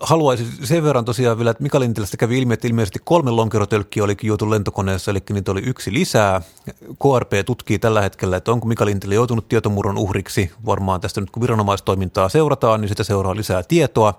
haluaisin 0.00 0.46
sen 0.62 0.84
verran 0.84 1.04
tosiaan 1.04 1.38
vielä, 1.38 1.50
että 1.50 1.62
Mika 1.62 1.80
Lintilästä 1.80 2.16
kävi 2.16 2.38
ilmi, 2.38 2.54
että 2.54 2.68
ilmeisesti 2.68 2.98
kolme 3.04 3.30
lonkerotölkkiä 3.30 4.04
olikin 4.04 4.28
juotu 4.28 4.50
lentokoneessa, 4.50 5.10
eli 5.10 5.22
niitä 5.30 5.52
oli 5.52 5.62
yksi 5.66 5.92
lisää. 5.92 6.40
KRP 6.74 7.32
tutkii 7.46 7.78
tällä 7.78 8.00
hetkellä, 8.00 8.36
että 8.36 8.52
onko 8.52 8.66
Mika 8.66 8.86
Lintilä 8.86 9.14
joutunut 9.14 9.48
tietomurron 9.48 9.98
uhriksi. 9.98 10.50
Varmaan 10.66 11.00
tästä 11.00 11.20
nyt 11.20 11.30
kun 11.30 11.42
viranomaistoimintaa 11.42 12.28
seurataan, 12.28 12.80
niin 12.80 12.88
sitä 12.88 13.04
seuraa 13.04 13.36
lisää 13.36 13.62
tietoa. 13.62 14.14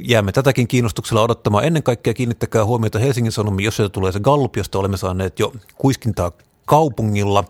Jäämme 0.00 0.32
tätäkin 0.32 0.68
kiinnostuksella 0.68 1.22
odottamaan. 1.22 1.64
Ennen 1.64 1.82
kaikkea 1.82 2.14
kiinnittäkää 2.14 2.64
huomiota 2.64 2.98
Helsingin 2.98 3.32
Sanomiin, 3.32 3.64
jos 3.64 3.76
sieltä 3.76 3.92
tulee 3.92 4.12
se 4.12 4.20
Gallup, 4.20 4.56
josta 4.56 4.78
olemme 4.78 4.96
saaneet 4.96 5.38
jo 5.38 5.52
kuiskintaa 5.74 6.32
kaupungilla. 6.64 7.44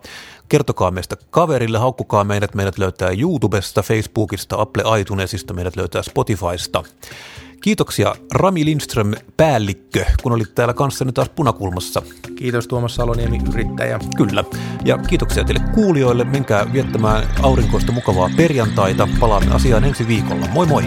Kertokaa 0.49 0.91
meistä 0.91 1.15
kaverille, 1.29 1.77
haukkukaa 1.77 2.23
meidät. 2.23 2.55
Meidät 2.55 2.77
löytää 2.77 3.09
YouTubesta, 3.09 3.81
Facebookista, 3.81 4.61
Apple 4.61 4.99
iTunesista, 4.99 5.53
meidät 5.53 5.75
löytää 5.75 6.03
Spotifysta. 6.03 6.83
Kiitoksia 7.61 8.15
Rami 8.33 8.65
Lindström, 8.65 9.13
päällikkö, 9.37 10.05
kun 10.23 10.31
olit 10.31 10.55
täällä 10.55 10.73
kanssani 10.73 11.11
taas 11.11 11.29
punakulmassa. 11.29 12.01
Kiitos 12.35 12.67
Tuomas 12.67 12.95
Saloniemi, 12.95 13.39
yrittäjä. 13.53 13.99
Kyllä. 14.17 14.43
Ja 14.85 14.97
kiitoksia 14.97 15.43
teille 15.43 15.65
kuulijoille. 15.75 16.23
Menkää 16.23 16.73
viettämään 16.73 17.27
aurinkoista 17.41 17.91
mukavaa 17.91 18.29
perjantaita. 18.37 19.07
Palaamme 19.19 19.55
asiaan 19.55 19.83
ensi 19.83 20.07
viikolla. 20.07 20.47
Moi 20.53 20.65
moi! 20.65 20.83